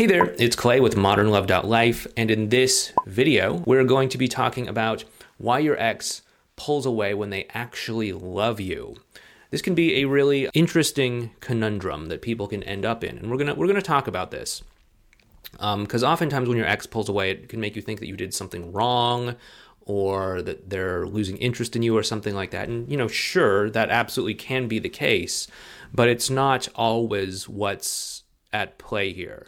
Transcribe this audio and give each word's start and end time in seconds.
Hey 0.00 0.06
there, 0.06 0.34
it's 0.38 0.56
Clay 0.56 0.80
with 0.80 0.94
modernlove.life, 0.94 2.06
and 2.16 2.30
in 2.30 2.48
this 2.48 2.94
video, 3.04 3.62
we're 3.66 3.84
going 3.84 4.08
to 4.08 4.16
be 4.16 4.28
talking 4.28 4.66
about 4.66 5.04
why 5.36 5.58
your 5.58 5.78
ex 5.78 6.22
pulls 6.56 6.86
away 6.86 7.12
when 7.12 7.28
they 7.28 7.46
actually 7.52 8.10
love 8.14 8.60
you. 8.60 8.96
This 9.50 9.60
can 9.60 9.74
be 9.74 9.96
a 9.96 10.06
really 10.06 10.48
interesting 10.54 11.32
conundrum 11.40 12.06
that 12.06 12.22
people 12.22 12.48
can 12.48 12.62
end 12.62 12.86
up 12.86 13.04
in, 13.04 13.18
and 13.18 13.30
we're 13.30 13.36
gonna 13.36 13.54
we're 13.54 13.66
gonna 13.66 13.82
talk 13.82 14.06
about 14.06 14.30
this 14.30 14.62
because 15.52 16.02
um, 16.02 16.10
oftentimes 16.10 16.48
when 16.48 16.56
your 16.56 16.66
ex 16.66 16.86
pulls 16.86 17.10
away, 17.10 17.32
it 17.32 17.50
can 17.50 17.60
make 17.60 17.76
you 17.76 17.82
think 17.82 18.00
that 18.00 18.08
you 18.08 18.16
did 18.16 18.32
something 18.32 18.72
wrong 18.72 19.36
or 19.82 20.40
that 20.40 20.70
they're 20.70 21.06
losing 21.06 21.36
interest 21.36 21.76
in 21.76 21.82
you 21.82 21.94
or 21.94 22.02
something 22.02 22.34
like 22.34 22.52
that. 22.52 22.70
And 22.70 22.90
you 22.90 22.96
know, 22.96 23.08
sure, 23.08 23.68
that 23.68 23.90
absolutely 23.90 24.32
can 24.36 24.66
be 24.66 24.78
the 24.78 24.88
case, 24.88 25.46
but 25.92 26.08
it's 26.08 26.30
not 26.30 26.68
always 26.74 27.50
what's 27.50 28.22
at 28.50 28.78
play 28.78 29.12
here. 29.12 29.46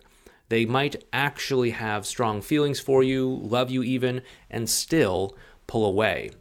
They 0.53 0.67
might 0.67 1.03
actually 1.15 1.71
have 1.71 2.05
strong 2.05 2.43
feelings 2.43 2.79
for 2.79 3.03
you, 3.03 3.41
love 3.43 3.71
you 3.71 3.83
even, 3.83 4.21
and 4.51 4.69
still 4.69 5.35
pull 5.67 5.87
away. 5.87 6.33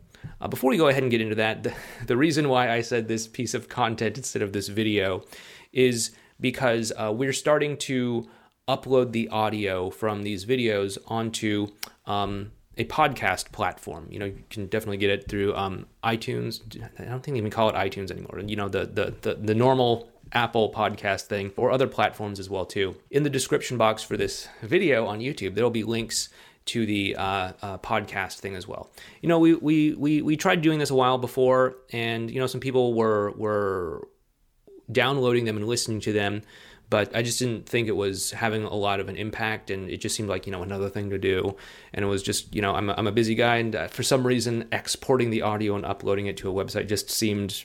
Uh, 0.42 0.50
before 0.50 0.70
we 0.70 0.76
go 0.76 0.90
ahead 0.90 1.02
and 1.02 1.10
get 1.10 1.22
into 1.22 1.36
that, 1.36 1.64
the, 1.64 1.74
the, 2.08 2.18
reason 2.18 2.50
why 2.50 2.70
I 2.70 2.82
said 2.82 3.08
this 3.08 3.26
piece 3.26 3.54
of 3.54 3.70
content 3.70 4.18
instead 4.18 4.42
of 4.42 4.52
this 4.52 4.68
video 4.68 5.24
is 5.72 6.12
because 6.42 6.92
uh, 6.98 7.14
we're 7.16 7.32
starting 7.32 7.78
to 7.78 8.28
upload 8.68 9.14
the 9.14 9.30
audio 9.30 9.90
from 9.90 10.24
these 10.24 10.46
videos 10.46 10.98
onto 11.08 11.68
um, 12.05 12.52
a 12.76 12.84
podcast 12.84 13.54
platform. 13.54 14.08
You 14.10 14.20
know, 14.20 14.26
you 14.26 14.44
can 14.50 14.66
definitely 14.66 14.98
get 14.98 15.10
it 15.10 15.30
through 15.30 15.55
um, 15.55 15.86
iTunes. 16.04 16.60
I 17.00 17.05
don't 17.05 17.24
think 17.24 17.36
they 17.36 17.38
even 17.38 17.50
call 17.50 17.70
it 17.70 17.76
iTunes 17.76 18.12
anymore. 18.12 18.41
You 18.46 18.58
know, 18.58 18.68
the 18.68 18.88
the 18.88 19.16
the, 19.22 19.36
the 19.36 19.55
normal 19.55 20.11
Apple 20.34 20.71
podcast 20.71 21.23
thing 21.23 21.52
or 21.58 21.71
other 21.71 21.88
platforms 21.88 22.40
as 22.40 22.49
well 22.49 22.66
too. 22.66 22.95
In 23.09 23.23
the 23.23 23.30
description 23.30 23.77
box 23.77 24.03
for 24.03 24.17
this 24.17 24.48
video 24.62 25.05
on 25.05 25.20
YouTube, 25.20 25.55
there 25.55 25.63
will 25.63 25.71
be 25.71 25.84
links 25.84 26.30
to 26.66 26.85
the 26.85 27.16
uh, 27.16 27.54
uh, 27.62 27.77
podcast 27.80 28.40
thing 28.40 28.55
as 28.55 28.68
well. 28.68 28.91
You 29.21 29.29
know, 29.29 29.40
we, 29.40 29.55
we 29.55 29.93
we 29.96 30.21
we 30.21 30.38
tried 30.38 30.62
doing 30.62 30.79
this 30.79 30.90
a 30.90 30.96
while 30.96 31.18
before, 31.18 31.77
and 31.91 32.29
you 32.29 32.40
know, 32.40 32.48
some 32.48 32.62
people 32.62 32.93
were 32.93 33.32
were 33.32 34.07
downloading 34.91 35.46
them 35.46 35.57
and 35.57 35.68
listening 35.68 36.01
to 36.01 36.13
them, 36.13 36.43
but 36.90 37.16
I 37.16 37.21
just 37.23 37.40
didn't 37.40 37.68
think 37.68 37.88
it 37.88 37.95
was 37.95 38.32
having 38.32 38.63
a 38.63 38.76
lot 38.76 38.99
of 38.99 39.10
an 39.10 39.16
impact, 39.16 39.71
and 39.71 39.90
it 39.90 39.98
just 39.98 40.16
seemed 40.16 40.29
like 40.29 40.45
you 40.45 40.51
know 40.51 40.62
another 40.62 40.90
thing 40.90 41.10
to 41.10 41.18
do, 41.18 41.55
and 41.93 42.05
it 42.05 42.07
was 42.07 42.21
just 42.21 42.54
you 42.54 42.62
know 42.62 42.76
I'm 42.76 42.90
a, 42.90 42.93
I'm 42.93 43.07
a 43.07 43.12
busy 43.12 43.34
guy, 43.34 43.57
and 43.57 43.76
uh, 43.76 43.88
for 43.88 44.04
some 44.04 44.27
reason 44.27 44.68
exporting 44.71 45.29
the 45.32 45.41
audio 45.41 45.76
and 45.76 45.85
uploading 45.85 46.27
it 46.27 46.38
to 46.38 46.49
a 46.49 46.54
website 46.54 46.88
just 46.88 47.10
seemed 47.10 47.63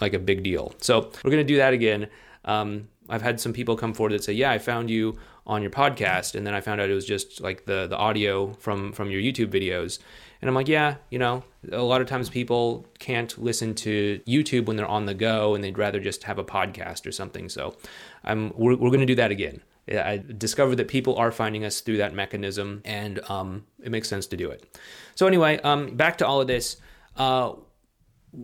like 0.00 0.14
a 0.14 0.18
big 0.18 0.42
deal. 0.42 0.74
So 0.80 1.10
we're 1.24 1.30
going 1.30 1.44
to 1.46 1.52
do 1.52 1.56
that 1.56 1.72
again. 1.72 2.08
Um, 2.44 2.88
I've 3.08 3.22
had 3.22 3.40
some 3.40 3.52
people 3.52 3.76
come 3.76 3.94
forward 3.94 4.12
that 4.12 4.24
say, 4.24 4.32
"Yeah, 4.32 4.50
I 4.50 4.58
found 4.58 4.90
you 4.90 5.16
on 5.46 5.62
your 5.62 5.70
podcast," 5.70 6.34
and 6.34 6.46
then 6.46 6.54
I 6.54 6.60
found 6.60 6.80
out 6.80 6.90
it 6.90 6.94
was 6.94 7.06
just 7.06 7.40
like 7.40 7.66
the 7.66 7.86
the 7.86 7.96
audio 7.96 8.52
from 8.54 8.92
from 8.92 9.10
your 9.10 9.20
YouTube 9.20 9.48
videos. 9.48 9.98
And 10.42 10.50
I'm 10.50 10.54
like, 10.54 10.68
yeah, 10.68 10.96
you 11.10 11.18
know, 11.18 11.44
a 11.72 11.82
lot 11.82 12.02
of 12.02 12.08
times 12.08 12.28
people 12.28 12.86
can't 12.98 13.36
listen 13.42 13.74
to 13.76 14.20
YouTube 14.26 14.66
when 14.66 14.76
they're 14.76 14.86
on 14.86 15.06
the 15.06 15.14
go, 15.14 15.54
and 15.54 15.64
they'd 15.64 15.78
rather 15.78 15.98
just 15.98 16.24
have 16.24 16.38
a 16.38 16.44
podcast 16.44 17.06
or 17.06 17.12
something. 17.12 17.48
So, 17.48 17.76
I'm 18.22 18.52
we're, 18.54 18.76
we're 18.76 18.90
going 18.90 19.00
to 19.00 19.06
do 19.06 19.14
that 19.14 19.30
again. 19.30 19.62
I 19.88 20.22
discovered 20.36 20.76
that 20.76 20.88
people 20.88 21.16
are 21.16 21.30
finding 21.30 21.64
us 21.64 21.80
through 21.80 21.98
that 21.98 22.12
mechanism, 22.12 22.82
and 22.84 23.20
um, 23.30 23.66
it 23.82 23.90
makes 23.92 24.08
sense 24.08 24.26
to 24.28 24.36
do 24.36 24.50
it. 24.50 24.78
So 25.14 25.26
anyway, 25.26 25.58
um, 25.60 25.96
back 25.96 26.18
to 26.18 26.26
all 26.26 26.40
of 26.40 26.48
this. 26.48 26.76
Uh, 27.16 27.52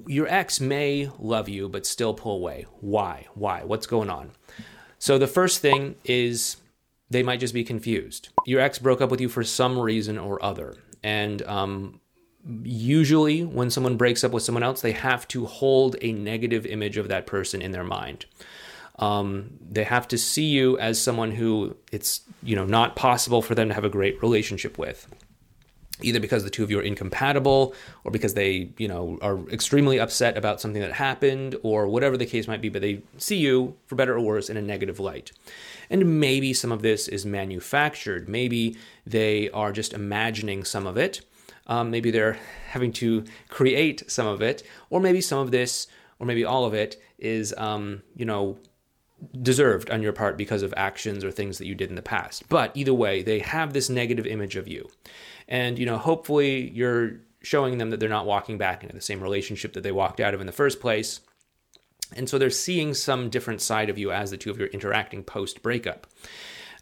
your 0.06 0.26
ex 0.28 0.60
may 0.60 1.10
love 1.18 1.48
you 1.48 1.68
but 1.68 1.86
still 1.86 2.14
pull 2.14 2.36
away. 2.36 2.66
Why? 2.80 3.26
Why? 3.34 3.62
What's 3.64 3.86
going 3.86 4.10
on? 4.10 4.32
So 4.98 5.18
the 5.18 5.26
first 5.26 5.60
thing 5.60 5.96
is 6.04 6.56
they 7.10 7.22
might 7.22 7.40
just 7.40 7.54
be 7.54 7.64
confused. 7.64 8.28
Your 8.46 8.60
ex 8.60 8.78
broke 8.78 9.00
up 9.00 9.10
with 9.10 9.20
you 9.20 9.28
for 9.28 9.44
some 9.44 9.78
reason 9.78 10.18
or 10.18 10.42
other. 10.44 10.74
And 11.02 11.42
um, 11.42 12.00
usually, 12.62 13.44
when 13.44 13.70
someone 13.70 13.96
breaks 13.96 14.24
up 14.24 14.32
with 14.32 14.42
someone 14.42 14.62
else, 14.62 14.80
they 14.80 14.92
have 14.92 15.26
to 15.28 15.46
hold 15.46 15.96
a 16.00 16.12
negative 16.12 16.64
image 16.66 16.96
of 16.96 17.08
that 17.08 17.26
person 17.26 17.60
in 17.60 17.72
their 17.72 17.84
mind. 17.84 18.26
Um, 18.98 19.58
they 19.60 19.84
have 19.84 20.06
to 20.08 20.18
see 20.18 20.46
you 20.46 20.78
as 20.78 21.00
someone 21.00 21.32
who 21.32 21.76
it's 21.90 22.20
you 22.42 22.54
know 22.54 22.64
not 22.64 22.94
possible 22.94 23.42
for 23.42 23.54
them 23.54 23.68
to 23.68 23.74
have 23.74 23.84
a 23.84 23.88
great 23.88 24.20
relationship 24.22 24.78
with 24.78 25.06
either 26.04 26.20
because 26.20 26.44
the 26.44 26.50
two 26.50 26.62
of 26.62 26.70
you 26.70 26.78
are 26.78 26.82
incompatible 26.82 27.74
or 28.04 28.10
because 28.10 28.34
they, 28.34 28.70
you 28.78 28.88
know, 28.88 29.18
are 29.22 29.38
extremely 29.50 29.98
upset 29.98 30.36
about 30.36 30.60
something 30.60 30.82
that 30.82 30.92
happened 30.92 31.56
or 31.62 31.88
whatever 31.88 32.16
the 32.16 32.26
case 32.26 32.48
might 32.48 32.60
be, 32.60 32.68
but 32.68 32.82
they 32.82 33.02
see 33.18 33.36
you, 33.36 33.76
for 33.86 33.96
better 33.96 34.14
or 34.14 34.20
worse, 34.20 34.48
in 34.48 34.56
a 34.56 34.62
negative 34.62 35.00
light. 35.00 35.32
And 35.90 36.20
maybe 36.20 36.52
some 36.52 36.72
of 36.72 36.82
this 36.82 37.08
is 37.08 37.26
manufactured. 37.26 38.28
Maybe 38.28 38.76
they 39.06 39.50
are 39.50 39.72
just 39.72 39.92
imagining 39.92 40.64
some 40.64 40.86
of 40.86 40.96
it. 40.96 41.20
Um, 41.66 41.90
maybe 41.90 42.10
they're 42.10 42.38
having 42.68 42.92
to 42.94 43.24
create 43.48 44.10
some 44.10 44.26
of 44.26 44.42
it. 44.42 44.62
Or 44.90 45.00
maybe 45.00 45.20
some 45.20 45.38
of 45.38 45.50
this, 45.50 45.86
or 46.18 46.26
maybe 46.26 46.44
all 46.44 46.64
of 46.64 46.74
it, 46.74 47.00
is, 47.18 47.54
um, 47.56 48.02
you 48.16 48.24
know, 48.24 48.58
deserved 49.40 49.90
on 49.90 50.02
your 50.02 50.12
part 50.12 50.36
because 50.36 50.62
of 50.62 50.74
actions 50.76 51.24
or 51.24 51.30
things 51.30 51.58
that 51.58 51.66
you 51.66 51.74
did 51.74 51.90
in 51.90 51.96
the 51.96 52.02
past. 52.02 52.48
But 52.48 52.72
either 52.74 52.94
way, 52.94 53.22
they 53.22 53.38
have 53.40 53.72
this 53.72 53.88
negative 53.88 54.26
image 54.26 54.56
of 54.56 54.66
you. 54.66 54.90
And, 55.52 55.78
you 55.78 55.84
know, 55.84 55.98
hopefully 55.98 56.70
you're 56.70 57.20
showing 57.42 57.76
them 57.76 57.90
that 57.90 58.00
they're 58.00 58.08
not 58.08 58.24
walking 58.24 58.56
back 58.56 58.82
into 58.82 58.94
the 58.94 59.02
same 59.02 59.22
relationship 59.22 59.74
that 59.74 59.82
they 59.82 59.92
walked 59.92 60.18
out 60.18 60.32
of 60.32 60.40
in 60.40 60.46
the 60.46 60.52
first 60.52 60.80
place. 60.80 61.20
And 62.16 62.26
so 62.26 62.38
they're 62.38 62.48
seeing 62.48 62.94
some 62.94 63.28
different 63.28 63.60
side 63.60 63.90
of 63.90 63.98
you 63.98 64.10
as 64.10 64.30
the 64.30 64.38
two 64.38 64.50
of 64.50 64.58
you 64.58 64.64
are 64.64 64.68
interacting 64.68 65.22
post 65.22 65.62
breakup. 65.62 66.06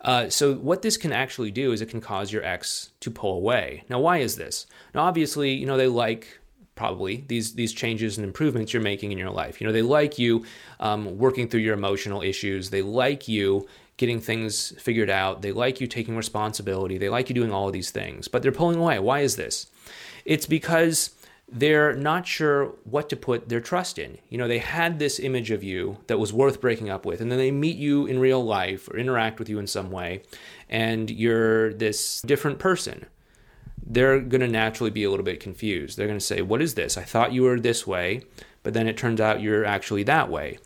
Uh, 0.03 0.29
so 0.31 0.55
what 0.55 0.83
this 0.83 0.97
can 0.97 1.13
actually 1.13 1.51
do 1.51 1.73
is 1.73 1.83
it 1.83 1.91
can 1.91 2.01
cause 2.01 2.33
your 2.33 2.45
ex 2.45 2.91
to 3.01 3.11
pull 3.11 3.37
away. 3.37 3.83
Now, 3.89 3.99
why 3.99 4.19
is 4.19 4.37
this? 4.37 4.67
Now, 4.95 5.03
obviously, 5.03 5.51
you 5.51 5.67
know 5.67 5.77
they 5.77 5.89
like 5.89 6.39
probably 6.81 7.23
these 7.29 7.53
these 7.53 7.75
changes 7.75 8.17
and 8.17 8.25
improvements 8.25 8.73
you're 8.73 8.83
making 8.83 9.13
in 9.13 9.19
your 9.19 9.31
life. 9.31 9.61
You 9.61 9.67
know 9.67 9.73
they 9.73 9.83
like 9.83 10.19
you 10.19 10.47
um, 10.81 11.19
working 11.19 11.47
through 11.47 11.61
your 11.61 11.75
emotional 11.75 12.23
issues. 12.23 12.71
They 12.71 12.81
like 12.81 13.29
you 13.29 13.69
getting 13.99 14.19
things 14.19 14.73
figured 14.81 15.11
out. 15.11 15.43
They 15.43 15.53
like 15.53 15.79
you 15.79 15.87
taking 15.87 16.17
responsibility. 16.17 16.97
They 16.97 17.11
like 17.11 17.29
you 17.29 17.35
doing 17.35 17.53
all 17.53 17.67
of 17.67 17.75
these 17.75 17.91
things, 17.91 18.29
but 18.29 18.41
they're 18.41 18.51
pulling 18.51 18.79
away. 18.79 18.99
Why 18.99 19.21
is 19.21 19.37
this? 19.37 19.67
It's 20.25 20.47
because 20.47 21.11
they're 21.53 21.93
not 21.93 22.27
sure 22.27 22.73
what 22.85 23.11
to 23.11 23.17
put 23.17 23.51
their 23.51 23.61
trust 23.61 23.99
in. 23.99 24.17
You 24.31 24.39
know, 24.39 24.49
they 24.49 24.59
had 24.59 24.99
this 24.99 25.21
image 25.21 25.51
of 25.51 25.63
you 25.63 25.99
that 26.07 26.19
was 26.19 26.33
worth 26.33 26.63
breaking 26.63 26.89
up 26.89 27.05
with, 27.05 27.21
and 27.21 27.31
then 27.31 27.39
they 27.39 27.51
meet 27.51 27.77
you 27.77 28.07
in 28.07 28.19
real 28.19 28.43
life 28.43 28.89
or 28.89 28.97
interact 28.97 29.39
with 29.39 29.51
you 29.51 29.59
in 29.59 29.67
some 29.67 29.91
way, 29.91 30.23
and 30.71 31.11
you're 31.11 31.75
this 31.75 32.23
different 32.23 32.59
person. 32.59 33.05
They're 33.93 34.21
going 34.21 34.41
to 34.41 34.49
naturally 34.49 34.91
be 34.91 35.03
a 35.03 35.11
little 35.11 35.25
bit 35.25 35.41
confused. 35.41 35.99
They're 35.99 36.07
going 36.07 36.19
to 36.19 36.25
say, 36.25 36.43
What 36.43 36.63
is 36.63 36.75
this? 36.75 36.97
I 36.97 37.03
thought 37.03 37.33
you 37.33 37.43
were 37.43 37.59
this 37.59 37.87
way, 37.87 38.23
but 38.63 38.73
then 38.73 38.87
it 38.87 38.97
turns 38.97 39.21
out 39.21 39.43
you're 39.43 39.65
actually 39.65 40.05
that 40.05 40.31
way. 40.31 40.59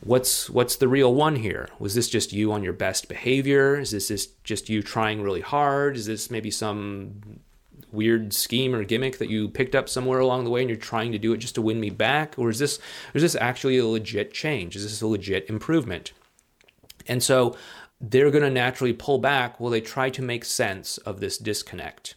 What's 0.00 0.50
what's 0.50 0.76
the 0.76 0.88
real 0.88 1.14
one 1.14 1.36
here? 1.36 1.68
Was 1.78 1.94
this 1.94 2.08
just 2.08 2.32
you 2.32 2.50
on 2.50 2.64
your 2.64 2.72
best 2.72 3.08
behavior? 3.08 3.78
Is 3.78 3.90
this 3.90 4.08
just 4.08 4.42
just 4.42 4.68
you 4.68 4.82
trying 4.82 5.22
really 5.22 5.42
hard? 5.42 5.96
Is 5.96 6.06
this 6.06 6.30
maybe 6.30 6.50
some 6.50 7.40
weird 7.92 8.32
scheme 8.32 8.74
or 8.74 8.82
gimmick 8.84 9.18
that 9.18 9.28
you 9.28 9.48
picked 9.48 9.74
up 9.74 9.88
somewhere 9.88 10.18
along 10.18 10.44
the 10.44 10.50
way 10.50 10.62
and 10.62 10.70
you're 10.70 10.78
trying 10.78 11.12
to 11.12 11.18
do 11.18 11.32
it 11.34 11.38
just 11.38 11.54
to 11.56 11.62
win 11.62 11.78
me 11.78 11.90
back? 11.90 12.34
Or 12.36 12.48
is 12.48 12.58
this 12.58 12.80
is 13.14 13.22
this 13.22 13.36
actually 13.36 13.78
a 13.78 13.86
legit 13.86 14.32
change? 14.32 14.74
Is 14.74 14.82
this 14.82 15.02
a 15.02 15.06
legit 15.06 15.48
improvement? 15.48 16.12
And 17.06 17.22
so 17.22 17.56
they're 18.00 18.32
going 18.32 18.42
to 18.42 18.50
naturally 18.50 18.92
pull 18.92 19.18
back 19.18 19.60
while 19.60 19.70
they 19.70 19.80
try 19.80 20.10
to 20.10 20.22
make 20.22 20.44
sense 20.44 20.98
of 20.98 21.20
this 21.20 21.38
disconnect 21.38 22.16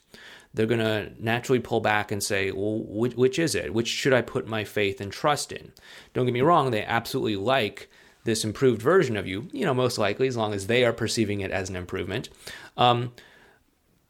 they're 0.56 0.66
going 0.66 0.80
to 0.80 1.12
naturally 1.20 1.60
pull 1.60 1.82
back 1.82 2.12
and 2.12 2.24
say, 2.24 2.52
well, 2.52 2.80
which, 2.88 3.16
which, 3.16 3.38
is 3.38 3.56
it? 3.56 3.74
Which 3.74 3.88
should 3.88 4.14
I 4.14 4.22
put 4.22 4.48
my 4.48 4.64
faith 4.64 5.02
and 5.02 5.12
trust 5.12 5.52
in? 5.52 5.74
Don't 6.14 6.26
get 6.26 6.34
me 6.34 6.42
wrong, 6.42 6.72
they 6.72 6.84
absolutely 6.84 7.36
like 7.36 7.90
this 8.24 8.44
improved 8.44 8.82
version 8.82 9.18
of 9.18 9.28
you, 9.28 9.50
you 9.52 9.66
know, 9.66 9.74
most 9.74 9.98
likely, 9.98 10.28
as 10.28 10.38
long 10.38 10.54
as 10.54 10.68
they 10.68 10.84
are 10.84 10.94
perceiving 10.94 11.42
it 11.42 11.52
as 11.52 11.70
an 11.70 11.76
improvement. 11.76 12.30
Um, 12.78 13.12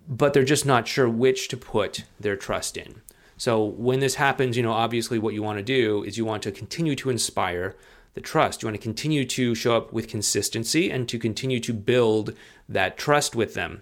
but 0.08 0.34
they're 0.34 0.46
just 0.46 0.66
not 0.66 0.88
sure 0.88 1.10
which 1.10 1.48
to 1.50 1.58
put 1.58 2.04
their 2.20 2.36
trust 2.36 2.78
in. 2.78 3.02
So 3.38 3.64
when 3.64 4.00
this 4.00 4.16
happens, 4.16 4.56
you 4.56 4.64
know, 4.64 4.72
obviously 4.72 5.20
what 5.20 5.34
you 5.34 5.44
want 5.44 5.58
to 5.58 5.64
do 5.64 6.04
is 6.04 6.18
you 6.18 6.26
want 6.26 6.44
to 6.44 6.52
continue 6.52 6.96
to 6.98 7.10
inspire 7.10 7.76
the 8.14 8.22
trust. 8.22 8.62
You 8.62 8.68
want 8.68 8.78
to 8.78 8.84
continue 8.84 9.26
to 9.26 9.56
show 9.56 9.76
up 9.76 9.92
with 9.92 10.08
consistency 10.08 10.90
and 10.90 11.10
to 11.10 11.20
continue 11.20 11.60
to 11.60 11.74
build 11.74 12.34
that 12.70 12.98
trust 12.98 13.36
with 13.36 13.56
them 13.56 13.82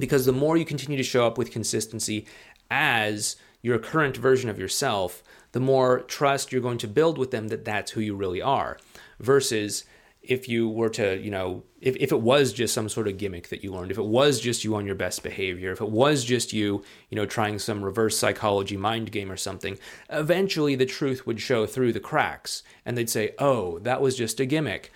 because 0.00 0.26
the 0.26 0.32
more 0.32 0.56
you 0.56 0.64
continue 0.64 0.96
to 0.96 1.02
show 1.02 1.26
up 1.26 1.38
with 1.38 1.50
consistency 1.50 2.26
as 2.70 3.36
your 3.62 3.78
current 3.78 4.16
version 4.16 4.50
of 4.50 4.58
yourself, 4.58 5.22
the 5.52 5.60
more 5.60 6.00
trust 6.00 6.52
you're 6.52 6.62
going 6.62 6.78
to 6.78 6.88
build 6.88 7.18
with 7.18 7.30
them 7.30 7.48
that 7.48 7.64
that's 7.64 7.92
who 7.92 8.00
you 8.00 8.14
really 8.14 8.40
are. 8.40 8.78
Versus 9.18 9.84
if 10.22 10.48
you 10.48 10.68
were 10.68 10.90
to, 10.90 11.18
you 11.18 11.30
know, 11.30 11.62
if, 11.80 11.96
if 11.96 12.12
it 12.12 12.20
was 12.20 12.52
just 12.52 12.74
some 12.74 12.88
sort 12.88 13.08
of 13.08 13.16
gimmick 13.16 13.48
that 13.48 13.64
you 13.64 13.72
learned, 13.72 13.90
if 13.90 13.98
it 13.98 14.04
was 14.04 14.38
just 14.38 14.64
you 14.64 14.74
on 14.76 14.84
your 14.84 14.94
best 14.94 15.22
behavior, 15.22 15.72
if 15.72 15.80
it 15.80 15.90
was 15.90 16.24
just 16.24 16.52
you, 16.52 16.82
you 17.08 17.16
know, 17.16 17.24
trying 17.24 17.58
some 17.58 17.82
reverse 17.82 18.18
psychology 18.18 18.76
mind 18.76 19.10
game 19.12 19.32
or 19.32 19.36
something, 19.36 19.78
eventually 20.10 20.74
the 20.74 20.86
truth 20.86 21.26
would 21.26 21.40
show 21.40 21.64
through 21.66 21.92
the 21.92 22.00
cracks 22.00 22.62
and 22.84 22.96
they'd 22.96 23.10
say, 23.10 23.34
oh, 23.38 23.78
that 23.80 24.02
was 24.02 24.16
just 24.16 24.40
a 24.40 24.46
gimmick. 24.46 24.92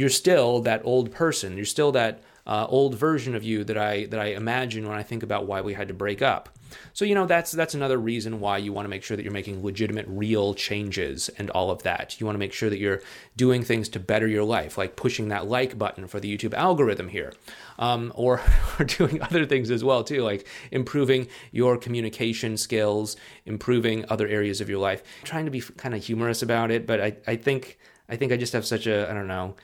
You're 0.00 0.08
still 0.08 0.60
that 0.62 0.80
old 0.82 1.12
person. 1.12 1.56
You're 1.56 1.66
still 1.66 1.92
that 1.92 2.22
uh, 2.46 2.66
old 2.70 2.94
version 2.94 3.34
of 3.34 3.44
you 3.44 3.64
that 3.64 3.76
I 3.76 4.06
that 4.06 4.18
I 4.18 4.28
imagine 4.28 4.88
when 4.88 4.96
I 4.96 5.02
think 5.02 5.22
about 5.22 5.46
why 5.46 5.60
we 5.60 5.74
had 5.74 5.88
to 5.88 5.94
break 5.94 6.22
up. 6.22 6.48
So 6.94 7.04
you 7.04 7.14
know 7.14 7.26
that's 7.26 7.52
that's 7.52 7.74
another 7.74 7.98
reason 7.98 8.40
why 8.40 8.56
you 8.56 8.72
want 8.72 8.86
to 8.86 8.88
make 8.88 9.02
sure 9.02 9.14
that 9.14 9.22
you're 9.22 9.30
making 9.30 9.62
legitimate, 9.62 10.06
real 10.08 10.54
changes 10.54 11.28
and 11.36 11.50
all 11.50 11.70
of 11.70 11.82
that. 11.82 12.18
You 12.18 12.24
want 12.24 12.34
to 12.36 12.38
make 12.38 12.54
sure 12.54 12.70
that 12.70 12.78
you're 12.78 13.02
doing 13.36 13.62
things 13.62 13.90
to 13.90 14.00
better 14.00 14.26
your 14.26 14.42
life, 14.42 14.78
like 14.78 14.96
pushing 14.96 15.28
that 15.28 15.48
like 15.48 15.76
button 15.76 16.06
for 16.06 16.18
the 16.18 16.34
YouTube 16.34 16.54
algorithm 16.54 17.08
here, 17.08 17.34
um, 17.78 18.10
or, 18.14 18.40
or 18.78 18.86
doing 18.86 19.20
other 19.20 19.44
things 19.44 19.70
as 19.70 19.84
well 19.84 20.02
too, 20.02 20.22
like 20.22 20.46
improving 20.70 21.28
your 21.52 21.76
communication 21.76 22.56
skills, 22.56 23.18
improving 23.44 24.06
other 24.08 24.26
areas 24.26 24.62
of 24.62 24.70
your 24.70 24.78
life. 24.78 25.02
I'm 25.20 25.26
trying 25.26 25.44
to 25.44 25.50
be 25.50 25.60
kind 25.60 25.94
of 25.94 26.02
humorous 26.02 26.40
about 26.40 26.70
it, 26.70 26.86
but 26.86 27.02
I 27.02 27.16
I 27.26 27.36
think 27.36 27.78
I 28.08 28.16
think 28.16 28.32
I 28.32 28.38
just 28.38 28.54
have 28.54 28.64
such 28.64 28.86
a 28.86 29.10
I 29.10 29.12
don't 29.12 29.28
know 29.28 29.56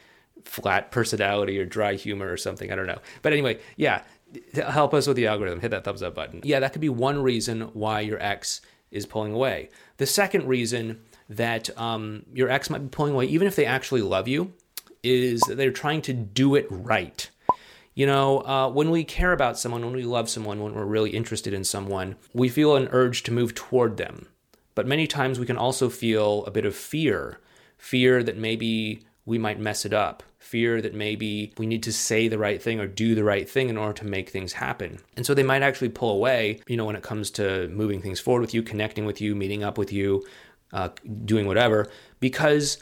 flat 0.47 0.91
personality 0.91 1.59
or 1.59 1.67
dry 1.67 1.95
humor 1.95 2.31
or 2.31 2.37
something. 2.37 2.73
I 2.73 2.77
don't 2.77 2.87
know. 2.87 3.01
But 3.23 3.33
anyway, 3.33 3.61
yeah, 3.77 4.03
help 4.55 4.95
us 4.95 5.07
with 5.07 5.17
the 5.17 5.27
algorithm. 5.27 5.61
Hit 5.61 5.71
that 5.73 5.85
thumbs 5.85 6.03
up 6.03 6.15
button. 6.15 6.41
Yeah, 6.45 6.61
that 6.61 6.73
could 6.73 6.81
be 6.81 6.89
one 6.89 7.23
reason 7.23 7.63
why 7.73 8.01
your 8.01 8.23
ex 8.23 8.61
is 8.91 9.07
pulling 9.07 9.33
away. 9.33 9.69
The 9.99 10.07
second 10.07 10.47
reason 10.47 11.01
that 11.29 11.77
um, 11.79 12.25
your 12.33 12.49
ex 12.49 12.71
might 12.71 12.79
be 12.79 12.89
pulling 12.89 13.15
away, 13.15 13.27
even 13.27 13.49
if 13.49 13.57
they 13.57 13.67
actually 13.67 14.03
love 14.03 14.29
you, 14.29 14.53
is 15.03 15.41
that 15.43 15.57
they're 15.57 15.73
trying 15.73 16.03
to 16.03 16.13
do 16.13 16.55
it 16.55 16.67
right. 16.71 17.29
You 17.95 18.07
know, 18.07 18.41
uh, 18.41 18.69
when 18.71 18.91
we 18.91 19.05
care 19.05 19.33
about 19.33 19.59
someone, 19.59 19.85
when 19.85 19.95
we 19.95 20.05
love 20.05 20.29
someone, 20.29 20.63
when 20.63 20.75
we're 20.75 20.85
really 20.85 21.11
interested 21.11 21.55
in 21.55 21.65
someone, 21.65 22.17
we 22.35 22.49
feel 22.49 22.77
an 22.77 22.89
urge 22.93 23.23
to 23.25 23.33
move 23.33 23.55
toward 23.55 23.97
them. 23.97 24.29
But 24.75 24.87
many 24.87 25.07
times 25.07 25.39
we 25.39 25.47
can 25.47 25.57
also 25.57 25.89
feel 25.89 26.45
a 26.45 26.51
bit 26.51 26.67
of 26.67 26.77
fear 26.77 27.41
fear 27.79 28.23
that 28.23 28.37
maybe 28.37 29.03
we 29.25 29.39
might 29.39 29.61
mess 29.61 29.85
it 29.85 29.93
up, 29.93 30.23
fear 30.47 30.81
that 30.81 30.95
maybe 30.95 31.53
we 31.59 31.67
need 31.67 31.83
to 31.83 31.93
say 31.93 32.29
the 32.29 32.39
right 32.39 32.63
thing 32.63 32.79
or 32.79 32.87
do 32.87 33.15
the 33.15 33.25
right 33.25 33.51
thing 33.51 33.69
in 33.69 33.77
order 33.77 33.93
to 33.93 34.07
make 34.07 34.31
things 34.31 34.53
happen. 34.53 34.99
And 35.17 35.27
so 35.27 35.35
they 35.35 35.43
might 35.43 35.63
actually 35.63 35.89
pull 35.89 36.11
away, 36.11 36.61
you 36.69 36.77
know, 36.77 36.85
when 36.85 36.97
it 36.97 37.03
comes 37.03 37.31
to 37.33 37.69
moving 37.69 38.01
things 38.01 38.21
forward 38.21 38.43
with 38.43 38.55
you, 38.55 38.63
connecting 38.63 39.07
with 39.07 39.21
you, 39.21 39.35
meeting 39.35 39.65
up 39.65 39.77
with 39.77 39.93
you, 39.93 40.25
uh, 40.73 40.91
doing 41.25 41.47
whatever, 41.47 41.89
because 42.21 42.79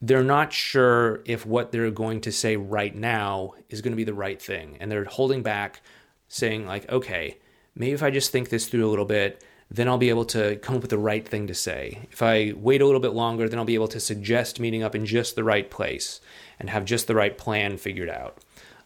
they're 0.00 0.24
not 0.24 0.52
sure 0.52 1.22
if 1.24 1.46
what 1.46 1.72
they're 1.72 1.90
going 1.90 2.20
to 2.22 2.32
say 2.32 2.56
right 2.56 2.94
now 2.94 3.52
is 3.68 3.82
going 3.82 3.92
to 3.92 3.96
be 3.96 4.04
the 4.04 4.14
right 4.14 4.40
thing. 4.40 4.76
And 4.80 4.90
they're 4.90 5.04
holding 5.04 5.42
back, 5.42 5.82
saying, 6.28 6.66
like, 6.66 6.90
okay, 6.90 7.38
maybe 7.74 7.92
if 7.92 8.02
I 8.02 8.10
just 8.10 8.32
think 8.32 8.48
this 8.48 8.66
through 8.68 8.86
a 8.86 8.90
little 8.90 9.04
bit, 9.04 9.44
then 9.70 9.88
I'll 9.88 9.98
be 9.98 10.10
able 10.10 10.24
to 10.26 10.56
come 10.56 10.76
up 10.76 10.82
with 10.82 10.90
the 10.90 10.98
right 10.98 11.26
thing 11.26 11.46
to 11.46 11.54
say. 11.54 12.06
If 12.12 12.22
I 12.22 12.52
wait 12.56 12.80
a 12.80 12.86
little 12.86 13.00
bit 13.00 13.12
longer, 13.12 13.48
then 13.48 13.58
I'll 13.58 13.64
be 13.64 13.74
able 13.74 13.88
to 13.88 14.00
suggest 14.00 14.60
meeting 14.60 14.82
up 14.82 14.94
in 14.94 15.06
just 15.06 15.36
the 15.36 15.44
right 15.44 15.70
place 15.70 16.20
and 16.58 16.70
have 16.70 16.84
just 16.84 17.06
the 17.06 17.14
right 17.14 17.36
plan 17.36 17.76
figured 17.76 18.08
out. 18.08 18.38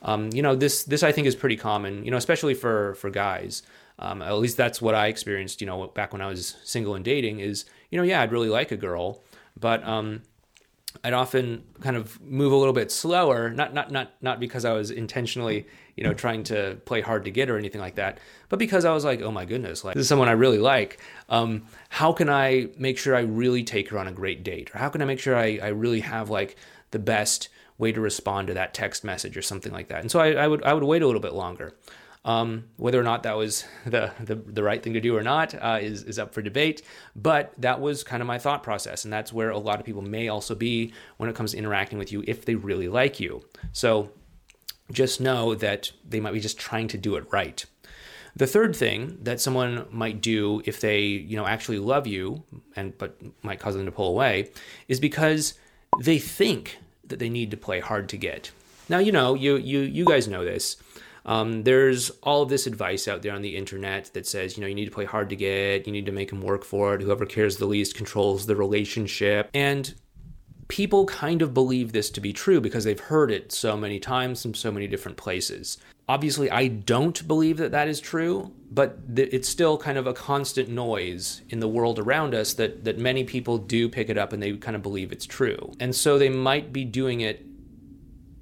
Um, 0.02 0.30
you 0.32 0.42
know, 0.42 0.54
this 0.54 0.84
this 0.84 1.02
I 1.02 1.12
think 1.12 1.26
is 1.26 1.34
pretty 1.34 1.56
common. 1.56 2.04
You 2.04 2.10
know, 2.10 2.16
especially 2.16 2.54
for 2.54 2.94
for 2.94 3.10
guys. 3.10 3.62
Um, 4.00 4.22
at 4.22 4.32
least 4.38 4.56
that's 4.56 4.80
what 4.80 4.94
I 4.94 5.08
experienced. 5.08 5.60
You 5.60 5.66
know, 5.66 5.88
back 5.88 6.12
when 6.12 6.22
I 6.22 6.28
was 6.28 6.56
single 6.62 6.94
and 6.94 7.04
dating, 7.04 7.40
is 7.40 7.64
you 7.90 7.98
know, 7.98 8.04
yeah, 8.04 8.22
I'd 8.22 8.32
really 8.32 8.48
like 8.48 8.70
a 8.70 8.76
girl, 8.76 9.22
but 9.58 9.82
um, 9.86 10.22
I'd 11.04 11.12
often 11.12 11.64
kind 11.80 11.96
of 11.96 12.20
move 12.20 12.52
a 12.52 12.56
little 12.56 12.72
bit 12.72 12.90
slower, 12.90 13.50
not 13.50 13.74
not 13.74 13.90
not 13.90 14.12
not 14.20 14.40
because 14.40 14.64
I 14.64 14.72
was 14.72 14.90
intentionally, 14.90 15.66
you 15.96 16.04
know, 16.04 16.14
trying 16.14 16.42
to 16.44 16.78
play 16.86 17.00
hard 17.00 17.24
to 17.26 17.30
get 17.30 17.50
or 17.50 17.58
anything 17.58 17.80
like 17.80 17.96
that, 17.96 18.18
but 18.48 18.58
because 18.58 18.84
I 18.84 18.92
was 18.92 19.04
like, 19.04 19.20
oh 19.20 19.30
my 19.30 19.44
goodness, 19.44 19.84
like 19.84 19.94
this 19.94 20.02
is 20.02 20.08
someone 20.08 20.28
I 20.28 20.32
really 20.32 20.58
like. 20.58 20.98
Um, 21.28 21.66
how 21.88 22.12
can 22.12 22.28
I 22.28 22.68
make 22.78 22.98
sure 22.98 23.14
I 23.14 23.20
really 23.20 23.64
take 23.64 23.90
her 23.90 23.98
on 23.98 24.08
a 24.08 24.12
great 24.12 24.42
date, 24.42 24.74
or 24.74 24.78
how 24.78 24.88
can 24.88 25.02
I 25.02 25.04
make 25.04 25.20
sure 25.20 25.36
I 25.36 25.58
I 25.62 25.68
really 25.68 26.00
have 26.00 26.30
like 26.30 26.56
the 26.90 26.98
best 26.98 27.48
way 27.76 27.92
to 27.92 28.00
respond 28.00 28.48
to 28.48 28.54
that 28.54 28.74
text 28.74 29.04
message 29.04 29.36
or 29.36 29.42
something 29.42 29.72
like 29.72 29.88
that? 29.88 30.00
And 30.00 30.10
so 30.10 30.20
I, 30.20 30.32
I 30.32 30.48
would 30.48 30.62
I 30.64 30.74
would 30.74 30.84
wait 30.84 31.02
a 31.02 31.06
little 31.06 31.22
bit 31.22 31.34
longer. 31.34 31.74
Um, 32.24 32.64
whether 32.76 33.00
or 33.00 33.04
not 33.04 33.22
that 33.22 33.36
was 33.36 33.64
the, 33.86 34.12
the, 34.20 34.34
the 34.34 34.62
right 34.62 34.82
thing 34.82 34.92
to 34.94 35.00
do 35.00 35.16
or 35.16 35.22
not 35.22 35.54
uh, 35.54 35.78
is, 35.80 36.02
is 36.02 36.18
up 36.18 36.34
for 36.34 36.42
debate, 36.42 36.82
but 37.16 37.54
that 37.58 37.80
was 37.80 38.04
kind 38.04 38.20
of 38.20 38.26
my 38.26 38.38
thought 38.38 38.62
process. 38.62 39.04
And 39.04 39.12
that's 39.12 39.32
where 39.32 39.50
a 39.50 39.58
lot 39.58 39.80
of 39.80 39.86
people 39.86 40.02
may 40.02 40.28
also 40.28 40.54
be 40.54 40.92
when 41.16 41.30
it 41.30 41.36
comes 41.36 41.52
to 41.52 41.58
interacting 41.58 41.98
with 41.98 42.12
you 42.12 42.24
if 42.26 42.44
they 42.44 42.54
really 42.54 42.88
like 42.88 43.18
you. 43.20 43.44
So 43.72 44.10
just 44.92 45.20
know 45.20 45.54
that 45.54 45.92
they 46.06 46.20
might 46.20 46.32
be 46.32 46.40
just 46.40 46.58
trying 46.58 46.88
to 46.88 46.98
do 46.98 47.16
it 47.16 47.24
right. 47.32 47.64
The 48.36 48.46
third 48.46 48.76
thing 48.76 49.18
that 49.22 49.40
someone 49.40 49.86
might 49.90 50.20
do 50.20 50.62
if 50.64 50.80
they, 50.80 51.00
you 51.00 51.36
know, 51.36 51.46
actually 51.46 51.78
love 51.78 52.06
you 52.06 52.44
and 52.76 52.96
but 52.98 53.16
might 53.42 53.58
cause 53.58 53.74
them 53.74 53.84
to 53.86 53.92
pull 53.92 54.08
away 54.10 54.50
is 54.86 55.00
because 55.00 55.54
they 56.00 56.18
think 56.18 56.78
that 57.04 57.18
they 57.18 57.28
need 57.28 57.50
to 57.50 57.56
play 57.56 57.80
hard 57.80 58.08
to 58.10 58.16
get. 58.16 58.50
Now, 58.88 58.98
you 58.98 59.12
know, 59.12 59.34
you 59.34 59.56
you 59.56 59.80
you 59.80 60.04
guys 60.04 60.28
know 60.28 60.44
this. 60.44 60.76
Um, 61.28 61.62
there's 61.64 62.08
all 62.22 62.46
this 62.46 62.66
advice 62.66 63.06
out 63.06 63.20
there 63.20 63.34
on 63.34 63.42
the 63.42 63.54
internet 63.54 64.10
that 64.14 64.26
says, 64.26 64.56
you 64.56 64.62
know, 64.62 64.66
you 64.66 64.74
need 64.74 64.86
to 64.86 64.90
play 64.90 65.04
hard 65.04 65.28
to 65.28 65.36
get, 65.36 65.86
you 65.86 65.92
need 65.92 66.06
to 66.06 66.12
make 66.12 66.30
them 66.30 66.40
work 66.40 66.64
for 66.64 66.94
it. 66.94 67.02
Whoever 67.02 67.26
cares 67.26 67.58
the 67.58 67.66
least 67.66 67.94
controls 67.94 68.46
the 68.46 68.56
relationship. 68.56 69.50
And 69.52 69.94
people 70.68 71.04
kind 71.04 71.42
of 71.42 71.52
believe 71.52 71.92
this 71.92 72.08
to 72.10 72.20
be 72.22 72.32
true 72.32 72.62
because 72.62 72.84
they've 72.84 72.98
heard 72.98 73.30
it 73.30 73.52
so 73.52 73.76
many 73.76 74.00
times 74.00 74.40
from 74.40 74.54
so 74.54 74.72
many 74.72 74.86
different 74.86 75.18
places. 75.18 75.76
Obviously, 76.08 76.50
I 76.50 76.68
don't 76.68 77.28
believe 77.28 77.58
that 77.58 77.72
that 77.72 77.88
is 77.88 78.00
true, 78.00 78.50
but 78.70 79.14
th- 79.14 79.28
it's 79.30 79.48
still 79.48 79.76
kind 79.76 79.98
of 79.98 80.06
a 80.06 80.14
constant 80.14 80.70
noise 80.70 81.42
in 81.50 81.60
the 81.60 81.68
world 81.68 81.98
around 81.98 82.34
us 82.34 82.54
that, 82.54 82.84
that 82.84 82.98
many 82.98 83.24
people 83.24 83.58
do 83.58 83.90
pick 83.90 84.08
it 84.08 84.16
up 84.16 84.32
and 84.32 84.42
they 84.42 84.54
kind 84.56 84.76
of 84.76 84.82
believe 84.82 85.12
it's 85.12 85.26
true. 85.26 85.74
And 85.78 85.94
so 85.94 86.18
they 86.18 86.30
might 86.30 86.72
be 86.72 86.86
doing 86.86 87.20
it 87.20 87.44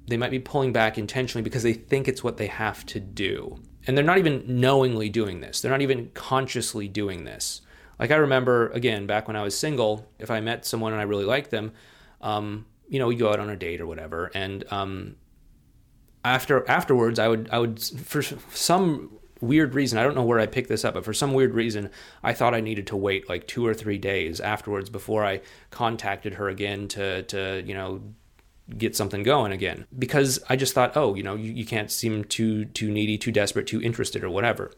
they 0.07 0.17
might 0.17 0.31
be 0.31 0.39
pulling 0.39 0.73
back 0.73 0.97
intentionally 0.97 1.43
because 1.43 1.63
they 1.63 1.73
think 1.73 2.07
it's 2.07 2.23
what 2.23 2.37
they 2.37 2.47
have 2.47 2.85
to 2.87 2.99
do. 2.99 3.61
And 3.85 3.97
they're 3.97 4.03
not 4.03 4.17
even 4.17 4.43
knowingly 4.47 5.09
doing 5.09 5.41
this, 5.41 5.61
they're 5.61 5.71
not 5.71 5.81
even 5.81 6.11
consciously 6.13 6.87
doing 6.87 7.23
this. 7.23 7.61
Like 7.99 8.11
I 8.11 8.15
remember, 8.15 8.69
again, 8.69 9.07
back 9.07 9.27
when 9.27 9.35
I 9.35 9.43
was 9.43 9.57
single, 9.57 10.07
if 10.19 10.29
I 10.29 10.39
met 10.39 10.65
someone 10.65 10.93
and 10.93 11.01
I 11.01 11.05
really 11.05 11.25
liked 11.25 11.49
them, 11.49 11.71
um, 12.21 12.65
you 12.87 12.99
know, 12.99 13.07
we 13.07 13.15
go 13.15 13.31
out 13.31 13.39
on 13.39 13.49
a 13.49 13.55
date 13.55 13.81
or 13.81 13.87
whatever, 13.87 14.31
and 14.33 14.63
um, 14.71 15.15
after 16.23 16.67
afterwards, 16.69 17.19
I 17.19 17.27
would 17.27 17.49
I 17.51 17.59
would 17.59 17.81
for 17.81 18.21
some 18.21 19.17
weird 19.41 19.75
reason, 19.75 19.99
I 19.99 20.03
don't 20.03 20.15
know 20.15 20.23
where 20.23 20.39
I 20.39 20.45
picked 20.45 20.69
this 20.69 20.85
up, 20.85 20.93
but 20.93 21.05
for 21.05 21.13
some 21.13 21.33
weird 21.33 21.53
reason, 21.53 21.89
I 22.23 22.33
thought 22.33 22.53
I 22.53 22.61
needed 22.61 22.87
to 22.87 22.95
wait 22.95 23.29
like 23.29 23.47
two 23.47 23.65
or 23.65 23.73
three 23.73 23.97
days 23.97 24.39
afterwards 24.39 24.89
before 24.89 25.25
I 25.25 25.41
contacted 25.69 26.35
her 26.35 26.49
again 26.49 26.87
to 26.89 27.23
to 27.23 27.63
you 27.65 27.73
know 27.73 28.01
get 28.75 28.95
something 28.95 29.23
going 29.23 29.51
again 29.51 29.85
because 29.97 30.39
I 30.49 30.55
just 30.55 30.73
thought, 30.73 30.97
oh, 30.97 31.15
you 31.15 31.23
know, 31.23 31.35
you, 31.35 31.51
you 31.51 31.65
can't 31.65 31.91
seem 31.91 32.25
too 32.25 32.65
too 32.65 32.91
needy, 32.91 33.17
too 33.17 33.31
desperate, 33.31 33.67
too 33.67 33.81
interested, 33.81 34.23
or 34.23 34.29
whatever. 34.29 34.71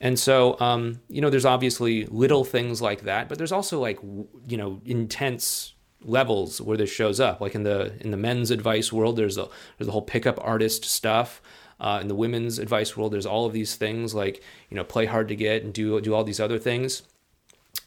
And 0.00 0.18
so, 0.18 0.58
um, 0.60 1.00
you 1.08 1.20
know, 1.20 1.30
there's 1.30 1.44
obviously 1.44 2.06
little 2.06 2.44
things 2.44 2.80
like 2.80 3.02
that, 3.02 3.28
but 3.28 3.38
there's 3.38 3.52
also 3.52 3.80
like 3.80 3.98
you 4.46 4.56
know 4.56 4.80
intense 4.84 5.74
levels 6.04 6.60
where 6.60 6.76
this 6.76 6.90
shows 6.90 7.20
up. 7.20 7.40
Like 7.40 7.54
in 7.54 7.62
the 7.62 7.94
in 8.00 8.10
the 8.10 8.16
men's 8.16 8.50
advice 8.50 8.92
world, 8.92 9.16
there's 9.16 9.38
a 9.38 9.48
there's 9.78 9.86
the 9.86 9.92
whole 9.92 10.02
pickup 10.02 10.38
artist 10.42 10.84
stuff. 10.84 11.42
Uh, 11.80 11.98
in 12.00 12.06
the 12.06 12.14
women's 12.14 12.60
advice 12.60 12.96
world, 12.96 13.12
there's 13.12 13.26
all 13.26 13.44
of 13.44 13.52
these 13.52 13.74
things 13.74 14.14
like 14.14 14.42
you 14.70 14.76
know 14.76 14.84
play 14.84 15.06
hard 15.06 15.28
to 15.28 15.36
get 15.36 15.64
and 15.64 15.72
do 15.74 16.00
do 16.00 16.14
all 16.14 16.24
these 16.24 16.40
other 16.40 16.58
things. 16.58 17.02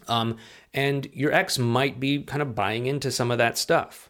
Um, 0.07 0.37
and 0.73 1.07
your 1.13 1.31
ex 1.31 1.57
might 1.57 1.99
be 1.99 2.23
kind 2.23 2.41
of 2.41 2.55
buying 2.55 2.85
into 2.85 3.11
some 3.11 3.31
of 3.31 3.37
that 3.37 3.57
stuff. 3.57 4.09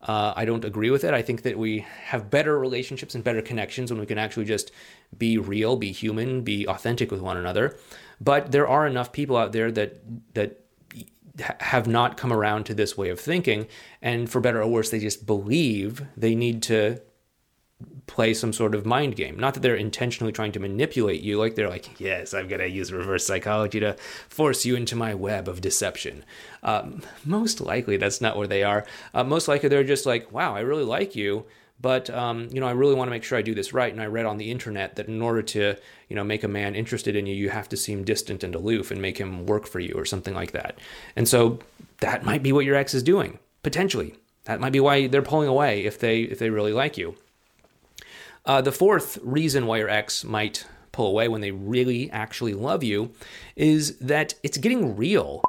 Uh, 0.00 0.32
I 0.36 0.44
don't 0.44 0.64
agree 0.64 0.90
with 0.90 1.02
it. 1.02 1.12
I 1.12 1.22
think 1.22 1.42
that 1.42 1.58
we 1.58 1.84
have 2.04 2.30
better 2.30 2.58
relationships 2.58 3.14
and 3.14 3.24
better 3.24 3.42
connections 3.42 3.90
when 3.90 3.98
we 3.98 4.06
can 4.06 4.18
actually 4.18 4.44
just 4.44 4.70
be 5.16 5.38
real, 5.38 5.76
be 5.76 5.90
human, 5.90 6.42
be 6.42 6.66
authentic 6.68 7.10
with 7.10 7.20
one 7.20 7.36
another. 7.36 7.76
But 8.20 8.52
there 8.52 8.68
are 8.68 8.86
enough 8.86 9.12
people 9.12 9.36
out 9.36 9.52
there 9.52 9.72
that 9.72 10.00
that 10.34 10.60
have 11.60 11.86
not 11.86 12.16
come 12.16 12.32
around 12.32 12.64
to 12.64 12.74
this 12.74 12.96
way 12.96 13.10
of 13.10 13.20
thinking, 13.20 13.66
and 14.02 14.30
for 14.30 14.40
better 14.40 14.62
or 14.62 14.68
worse, 14.68 14.90
they 14.90 14.98
just 14.98 15.26
believe 15.26 16.02
they 16.16 16.34
need 16.34 16.62
to 16.64 17.00
play 18.08 18.34
some 18.34 18.52
sort 18.52 18.74
of 18.74 18.84
mind 18.84 19.14
game. 19.14 19.38
Not 19.38 19.54
that 19.54 19.60
they're 19.60 19.76
intentionally 19.76 20.32
trying 20.32 20.50
to 20.52 20.60
manipulate 20.60 21.20
you, 21.20 21.38
like 21.38 21.54
they're 21.54 21.68
like, 21.68 22.00
yes, 22.00 22.34
I'm 22.34 22.48
going 22.48 22.60
to 22.60 22.68
use 22.68 22.92
reverse 22.92 23.24
psychology 23.24 23.78
to 23.78 23.94
force 24.28 24.64
you 24.64 24.74
into 24.74 24.96
my 24.96 25.14
web 25.14 25.46
of 25.46 25.60
deception. 25.60 26.24
Um, 26.64 27.02
most 27.24 27.60
likely, 27.60 27.96
that's 27.96 28.20
not 28.20 28.36
where 28.36 28.48
they 28.48 28.64
are. 28.64 28.84
Uh, 29.14 29.22
most 29.22 29.46
likely, 29.46 29.68
they're 29.68 29.84
just 29.84 30.06
like, 30.06 30.32
wow, 30.32 30.56
I 30.56 30.60
really 30.60 30.84
like 30.84 31.14
you. 31.14 31.44
But 31.80 32.10
um, 32.10 32.48
you 32.50 32.60
know, 32.60 32.66
I 32.66 32.72
really 32.72 32.96
want 32.96 33.06
to 33.06 33.10
make 33.10 33.22
sure 33.22 33.38
I 33.38 33.42
do 33.42 33.54
this 33.54 33.72
right. 33.72 33.92
And 33.92 34.02
I 34.02 34.06
read 34.06 34.26
on 34.26 34.38
the 34.38 34.50
internet 34.50 34.96
that 34.96 35.06
in 35.06 35.22
order 35.22 35.42
to, 35.42 35.76
you 36.08 36.16
know, 36.16 36.24
make 36.24 36.42
a 36.42 36.48
man 36.48 36.74
interested 36.74 37.14
in 37.14 37.26
you, 37.26 37.34
you 37.36 37.50
have 37.50 37.68
to 37.68 37.76
seem 37.76 38.02
distant 38.02 38.42
and 38.42 38.54
aloof 38.54 38.90
and 38.90 39.00
make 39.00 39.18
him 39.18 39.46
work 39.46 39.66
for 39.66 39.78
you 39.78 39.94
or 39.94 40.04
something 40.04 40.34
like 40.34 40.50
that. 40.52 40.76
And 41.14 41.28
so 41.28 41.60
that 42.00 42.24
might 42.24 42.42
be 42.42 42.52
what 42.52 42.64
your 42.64 42.74
ex 42.74 42.94
is 42.94 43.04
doing 43.04 43.38
potentially. 43.62 44.16
That 44.44 44.60
might 44.60 44.72
be 44.72 44.80
why 44.80 45.06
they're 45.06 45.22
pulling 45.22 45.48
away 45.48 45.84
if 45.84 46.00
they 46.00 46.22
if 46.22 46.38
they 46.38 46.50
really 46.50 46.72
like 46.72 46.98
you. 46.98 47.14
Uh, 48.48 48.62
the 48.62 48.72
fourth 48.72 49.18
reason 49.22 49.66
why 49.66 49.76
your 49.76 49.90
ex 49.90 50.24
might 50.24 50.64
pull 50.90 51.06
away 51.06 51.28
when 51.28 51.42
they 51.42 51.50
really 51.50 52.10
actually 52.10 52.54
love 52.54 52.82
you 52.82 53.12
is 53.56 53.98
that 53.98 54.32
it's 54.42 54.56
getting 54.56 54.96
real. 54.96 55.42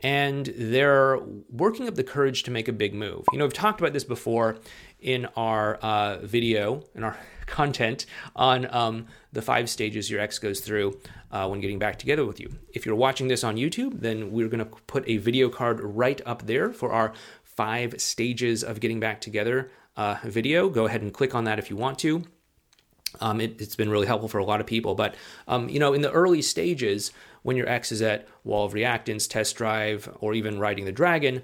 and 0.00 0.54
they're 0.56 1.18
working 1.50 1.88
up 1.88 1.96
the 1.96 2.04
courage 2.04 2.44
to 2.44 2.52
make 2.52 2.68
a 2.68 2.72
big 2.72 2.94
move. 2.94 3.24
You 3.32 3.38
know, 3.38 3.46
we've 3.46 3.52
talked 3.52 3.80
about 3.80 3.92
this 3.92 4.04
before 4.04 4.58
in 5.00 5.26
our 5.36 5.74
uh, 5.76 6.18
video, 6.18 6.84
in 6.94 7.02
our 7.02 7.16
content 7.46 8.06
on 8.36 8.72
um, 8.72 9.06
the 9.32 9.42
five 9.42 9.68
stages 9.68 10.08
your 10.08 10.20
ex 10.20 10.38
goes 10.38 10.60
through 10.60 11.00
uh, 11.32 11.48
when 11.48 11.60
getting 11.60 11.80
back 11.80 11.98
together 11.98 12.24
with 12.24 12.38
you. 12.38 12.48
If 12.72 12.86
you're 12.86 12.94
watching 12.94 13.26
this 13.26 13.42
on 13.42 13.56
YouTube, 13.56 14.00
then 14.00 14.30
we're 14.30 14.48
going 14.48 14.64
to 14.64 14.70
put 14.86 15.02
a 15.08 15.16
video 15.16 15.48
card 15.48 15.80
right 15.80 16.20
up 16.24 16.46
there 16.46 16.72
for 16.72 16.92
our 16.92 17.12
five 17.42 18.00
stages 18.00 18.62
of 18.62 18.78
getting 18.78 19.00
back 19.00 19.20
together 19.20 19.68
uh, 19.96 20.16
video. 20.22 20.68
Go 20.68 20.86
ahead 20.86 21.02
and 21.02 21.12
click 21.12 21.34
on 21.34 21.42
that 21.44 21.58
if 21.58 21.70
you 21.70 21.76
want 21.76 21.98
to. 21.98 22.22
Um, 23.20 23.40
it, 23.40 23.58
has 23.58 23.74
been 23.74 23.90
really 23.90 24.06
helpful 24.06 24.28
for 24.28 24.38
a 24.38 24.44
lot 24.44 24.60
of 24.60 24.66
people. 24.66 24.94
But, 24.94 25.14
um, 25.46 25.68
you 25.68 25.78
know, 25.80 25.92
in 25.92 26.02
the 26.02 26.12
early 26.12 26.42
stages, 26.42 27.10
when 27.42 27.56
your 27.56 27.68
ex 27.68 27.90
is 27.90 28.02
at 28.02 28.28
Wall 28.44 28.66
of 28.66 28.74
reactance, 28.74 29.28
Test 29.28 29.56
Drive, 29.56 30.08
or 30.20 30.34
even 30.34 30.58
Riding 30.58 30.84
the 30.84 30.92
Dragon, 30.92 31.42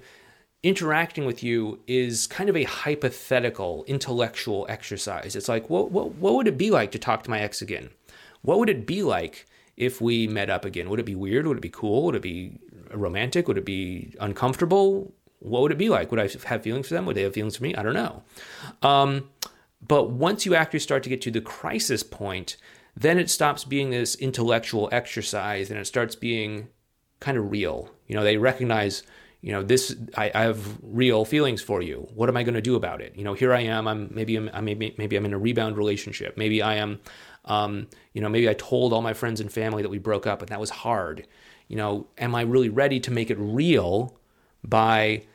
interacting 0.63 1.25
with 1.25 1.43
you 1.43 1.79
is 1.87 2.27
kind 2.27 2.49
of 2.49 2.55
a 2.55 2.63
hypothetical 2.63 3.83
intellectual 3.87 4.65
exercise. 4.69 5.35
It's 5.35 5.47
like, 5.47 5.69
what, 5.69 5.91
what, 5.91 6.15
what 6.15 6.35
would 6.35 6.47
it 6.47 6.57
be 6.57 6.71
like 6.71 6.91
to 6.91 6.99
talk 6.99 7.23
to 7.23 7.29
my 7.29 7.39
ex 7.39 7.61
again? 7.61 7.89
What 8.41 8.59
would 8.59 8.69
it 8.69 8.85
be 8.85 9.03
like 9.03 9.47
if 9.77 10.01
we 10.01 10.27
met 10.27 10.49
up 10.49 10.65
again? 10.65 10.89
Would 10.89 10.99
it 10.99 11.05
be 11.05 11.15
weird? 11.15 11.47
Would 11.47 11.57
it 11.57 11.61
be 11.61 11.69
cool? 11.69 12.05
Would 12.05 12.15
it 12.15 12.21
be 12.21 12.59
romantic? 12.91 13.47
Would 13.47 13.57
it 13.57 13.65
be 13.65 14.13
uncomfortable? 14.19 15.13
What 15.39 15.61
would 15.61 15.71
it 15.71 15.77
be 15.77 15.89
like? 15.89 16.11
Would 16.11 16.19
I 16.19 16.29
have 16.45 16.63
feelings 16.63 16.87
for 16.87 16.93
them? 16.95 17.05
Would 17.05 17.15
they 17.15 17.23
have 17.23 17.33
feelings 17.33 17.57
for 17.57 17.63
me? 17.63 17.75
I 17.75 17.83
don't 17.83 17.93
know. 17.93 18.23
Um, 18.81 19.29
but 19.87 20.09
once 20.09 20.45
you 20.45 20.55
actually 20.55 20.79
start 20.79 21.03
to 21.03 21.09
get 21.09 21.21
to 21.21 21.31
the 21.31 21.41
crisis 21.41 22.03
point, 22.03 22.57
then 22.95 23.19
it 23.19 23.29
stops 23.29 23.63
being 23.63 23.89
this 23.89 24.15
intellectual 24.15 24.89
exercise 24.91 25.69
and 25.69 25.79
it 25.79 25.85
starts 25.85 26.15
being 26.15 26.69
kind 27.19 27.37
of 27.37 27.51
real. 27.51 27.89
You 28.07 28.15
know, 28.15 28.23
they 28.23 28.37
recognize, 28.37 29.03
you 29.41 29.51
know, 29.51 29.63
this, 29.63 29.95
I, 30.15 30.31
I 30.33 30.41
have 30.43 30.77
real 30.81 31.25
feelings 31.25 31.61
for 31.61 31.81
you. 31.81 32.07
What 32.13 32.29
am 32.29 32.37
I 32.37 32.43
going 32.43 32.55
to 32.55 32.61
do 32.61 32.75
about 32.75 33.01
it? 33.01 33.15
You 33.15 33.23
know, 33.23 33.33
here 33.33 33.53
I 33.53 33.61
am. 33.61 33.87
I'm 33.87 34.09
maybe, 34.13 34.37
I'm, 34.37 34.65
maybe, 34.65 34.95
maybe 34.97 35.15
I'm 35.17 35.25
in 35.25 35.33
a 35.33 35.37
rebound 35.37 35.77
relationship. 35.77 36.37
Maybe 36.37 36.61
I 36.61 36.75
am, 36.75 36.99
um, 37.45 37.87
you 38.13 38.21
know, 38.21 38.29
maybe 38.29 38.49
I 38.49 38.53
told 38.53 38.93
all 38.93 39.01
my 39.01 39.13
friends 39.13 39.41
and 39.41 39.51
family 39.51 39.83
that 39.83 39.89
we 39.89 39.97
broke 39.97 40.25
up 40.25 40.41
and 40.41 40.49
that 40.49 40.59
was 40.59 40.69
hard. 40.69 41.27
You 41.67 41.75
know, 41.75 42.07
am 42.17 42.33
I 42.33 42.41
really 42.41 42.69
ready 42.69 42.99
to 43.01 43.11
make 43.11 43.29
it 43.29 43.37
real 43.39 44.17
by 44.63 45.25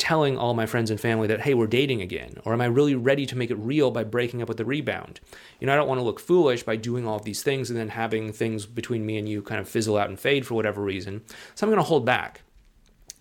telling 0.00 0.38
all 0.38 0.54
my 0.54 0.66
friends 0.66 0.90
and 0.90 0.98
family 0.98 1.28
that, 1.28 1.42
hey, 1.42 1.54
we're 1.54 1.66
dating 1.66 2.00
again? 2.00 2.34
Or 2.44 2.52
am 2.52 2.60
I 2.60 2.64
really 2.64 2.94
ready 2.94 3.26
to 3.26 3.36
make 3.36 3.50
it 3.50 3.56
real 3.56 3.90
by 3.90 4.02
breaking 4.02 4.40
up 4.42 4.48
with 4.48 4.56
the 4.56 4.64
rebound? 4.64 5.20
You 5.60 5.66
know, 5.66 5.74
I 5.74 5.76
don't 5.76 5.86
want 5.86 6.00
to 6.00 6.04
look 6.04 6.18
foolish 6.18 6.62
by 6.62 6.76
doing 6.76 7.06
all 7.06 7.16
of 7.16 7.24
these 7.24 7.42
things 7.42 7.70
and 7.70 7.78
then 7.78 7.90
having 7.90 8.32
things 8.32 8.66
between 8.66 9.04
me 9.04 9.18
and 9.18 9.28
you 9.28 9.42
kind 9.42 9.60
of 9.60 9.68
fizzle 9.68 9.98
out 9.98 10.08
and 10.08 10.18
fade 10.18 10.46
for 10.46 10.54
whatever 10.54 10.82
reason. 10.82 11.22
So 11.54 11.66
I'm 11.66 11.70
going 11.70 11.82
to 11.82 11.88
hold 11.88 12.06
back. 12.06 12.40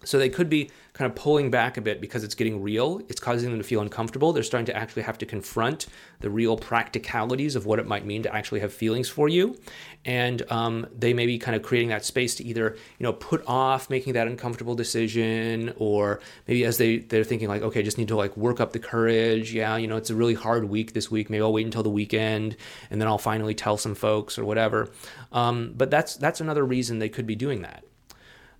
So 0.05 0.17
they 0.17 0.29
could 0.29 0.49
be 0.49 0.71
kind 0.99 1.09
of 1.09 1.15
pulling 1.15 1.49
back 1.49 1.77
a 1.77 1.81
bit 1.81 2.01
because 2.01 2.25
it's 2.25 2.35
getting 2.35 2.61
real. 2.61 2.99
It's 3.07 3.21
causing 3.21 3.51
them 3.51 3.57
to 3.57 3.63
feel 3.63 3.79
uncomfortable. 3.79 4.33
They're 4.33 4.43
starting 4.43 4.65
to 4.65 4.75
actually 4.75 5.03
have 5.03 5.17
to 5.19 5.25
confront 5.25 5.85
the 6.19 6.29
real 6.29 6.57
practicalities 6.57 7.55
of 7.55 7.65
what 7.65 7.79
it 7.79 7.87
might 7.87 8.05
mean 8.05 8.21
to 8.23 8.35
actually 8.35 8.59
have 8.59 8.73
feelings 8.73 9.07
for 9.07 9.29
you. 9.29 9.57
And 10.03 10.43
um, 10.51 10.87
they 10.93 11.13
may 11.13 11.25
be 11.25 11.39
kind 11.39 11.55
of 11.55 11.63
creating 11.63 11.87
that 11.87 12.03
space 12.03 12.35
to 12.35 12.43
either, 12.43 12.75
you 12.97 13.05
know, 13.05 13.13
put 13.13 13.41
off 13.47 13.89
making 13.89 14.11
that 14.11 14.27
uncomfortable 14.27 14.75
decision 14.75 15.73
or 15.77 16.19
maybe 16.49 16.65
as 16.65 16.77
they, 16.77 16.97
they're 16.97 17.23
thinking 17.23 17.47
like, 17.47 17.61
okay, 17.61 17.81
just 17.81 17.97
need 17.97 18.09
to 18.09 18.17
like 18.17 18.35
work 18.35 18.59
up 18.59 18.73
the 18.73 18.79
courage. 18.79 19.53
Yeah, 19.53 19.77
you 19.77 19.87
know, 19.87 19.95
it's 19.95 20.09
a 20.09 20.15
really 20.15 20.33
hard 20.33 20.65
week 20.65 20.91
this 20.91 21.09
week. 21.09 21.29
Maybe 21.29 21.41
I'll 21.41 21.53
wait 21.53 21.65
until 21.65 21.81
the 21.83 21.89
weekend 21.89 22.57
and 22.91 22.99
then 22.99 23.07
I'll 23.07 23.17
finally 23.17 23.55
tell 23.55 23.77
some 23.77 23.95
folks 23.95 24.37
or 24.37 24.43
whatever. 24.43 24.91
Um, 25.31 25.71
but 25.77 25.89
that's, 25.89 26.17
that's 26.17 26.41
another 26.41 26.65
reason 26.65 26.99
they 26.99 27.07
could 27.07 27.25
be 27.25 27.37
doing 27.37 27.61
that. 27.61 27.85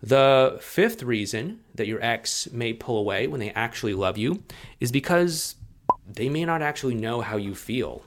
The 0.02 0.58
fifth 0.62 1.04
reason 1.04 1.60
that 1.76 1.88
your 1.88 2.02
ex 2.02 2.50
may 2.52 2.74
pull 2.74 2.98
away 2.98 3.28
when 3.28 3.40
they 3.40 3.52
actually 3.52 3.94
love 3.94 4.18
you 4.18 4.44
is 4.80 4.92
because 4.92 5.56
they 6.08 6.30
may 6.30 6.46
not 6.46 6.62
actually 6.62 6.96
know 6.96 7.22
how 7.22 7.38
you 7.38 7.54
feel. 7.54 8.04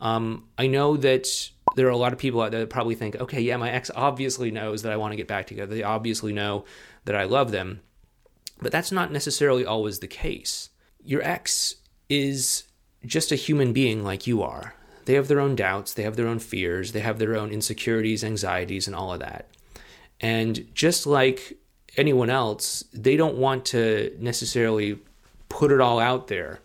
Um, 0.00 0.48
I 0.58 0.66
know 0.66 0.96
that 0.96 1.28
there 1.76 1.86
are 1.86 1.90
a 1.90 1.96
lot 1.96 2.12
of 2.12 2.18
people 2.18 2.40
out 2.40 2.50
there 2.50 2.60
that 2.60 2.70
probably 2.70 2.94
think, 2.94 3.16
okay, 3.16 3.40
yeah, 3.40 3.56
my 3.56 3.70
ex 3.70 3.90
obviously 3.94 4.50
knows 4.50 4.82
that 4.82 4.92
I 4.92 4.96
want 4.96 5.12
to 5.12 5.16
get 5.16 5.28
back 5.28 5.46
together. 5.46 5.74
They 5.74 5.82
obviously 5.82 6.32
know 6.32 6.64
that 7.04 7.14
I 7.14 7.24
love 7.24 7.52
them. 7.52 7.80
But 8.60 8.72
that's 8.72 8.92
not 8.92 9.12
necessarily 9.12 9.64
always 9.64 10.00
the 10.00 10.06
case. 10.06 10.70
Your 11.02 11.22
ex 11.22 11.76
is 12.08 12.64
just 13.04 13.32
a 13.32 13.36
human 13.36 13.72
being 13.72 14.04
like 14.04 14.26
you 14.26 14.42
are. 14.42 14.74
They 15.06 15.14
have 15.14 15.28
their 15.28 15.40
own 15.40 15.56
doubts, 15.56 15.94
they 15.94 16.02
have 16.02 16.16
their 16.16 16.26
own 16.26 16.38
fears, 16.38 16.92
they 16.92 17.00
have 17.00 17.18
their 17.18 17.36
own 17.36 17.50
insecurities, 17.50 18.22
anxieties, 18.22 18.86
and 18.86 18.94
all 18.94 19.12
of 19.12 19.20
that. 19.20 19.48
And 20.20 20.66
just 20.74 21.06
like 21.06 21.58
anyone 21.96 22.30
else, 22.30 22.84
they 22.92 23.16
don't 23.16 23.36
want 23.36 23.64
to 23.66 24.16
necessarily 24.18 24.98
put 25.48 25.72
it 25.72 25.80
all 25.80 25.98
out 25.98 26.28
there 26.28 26.60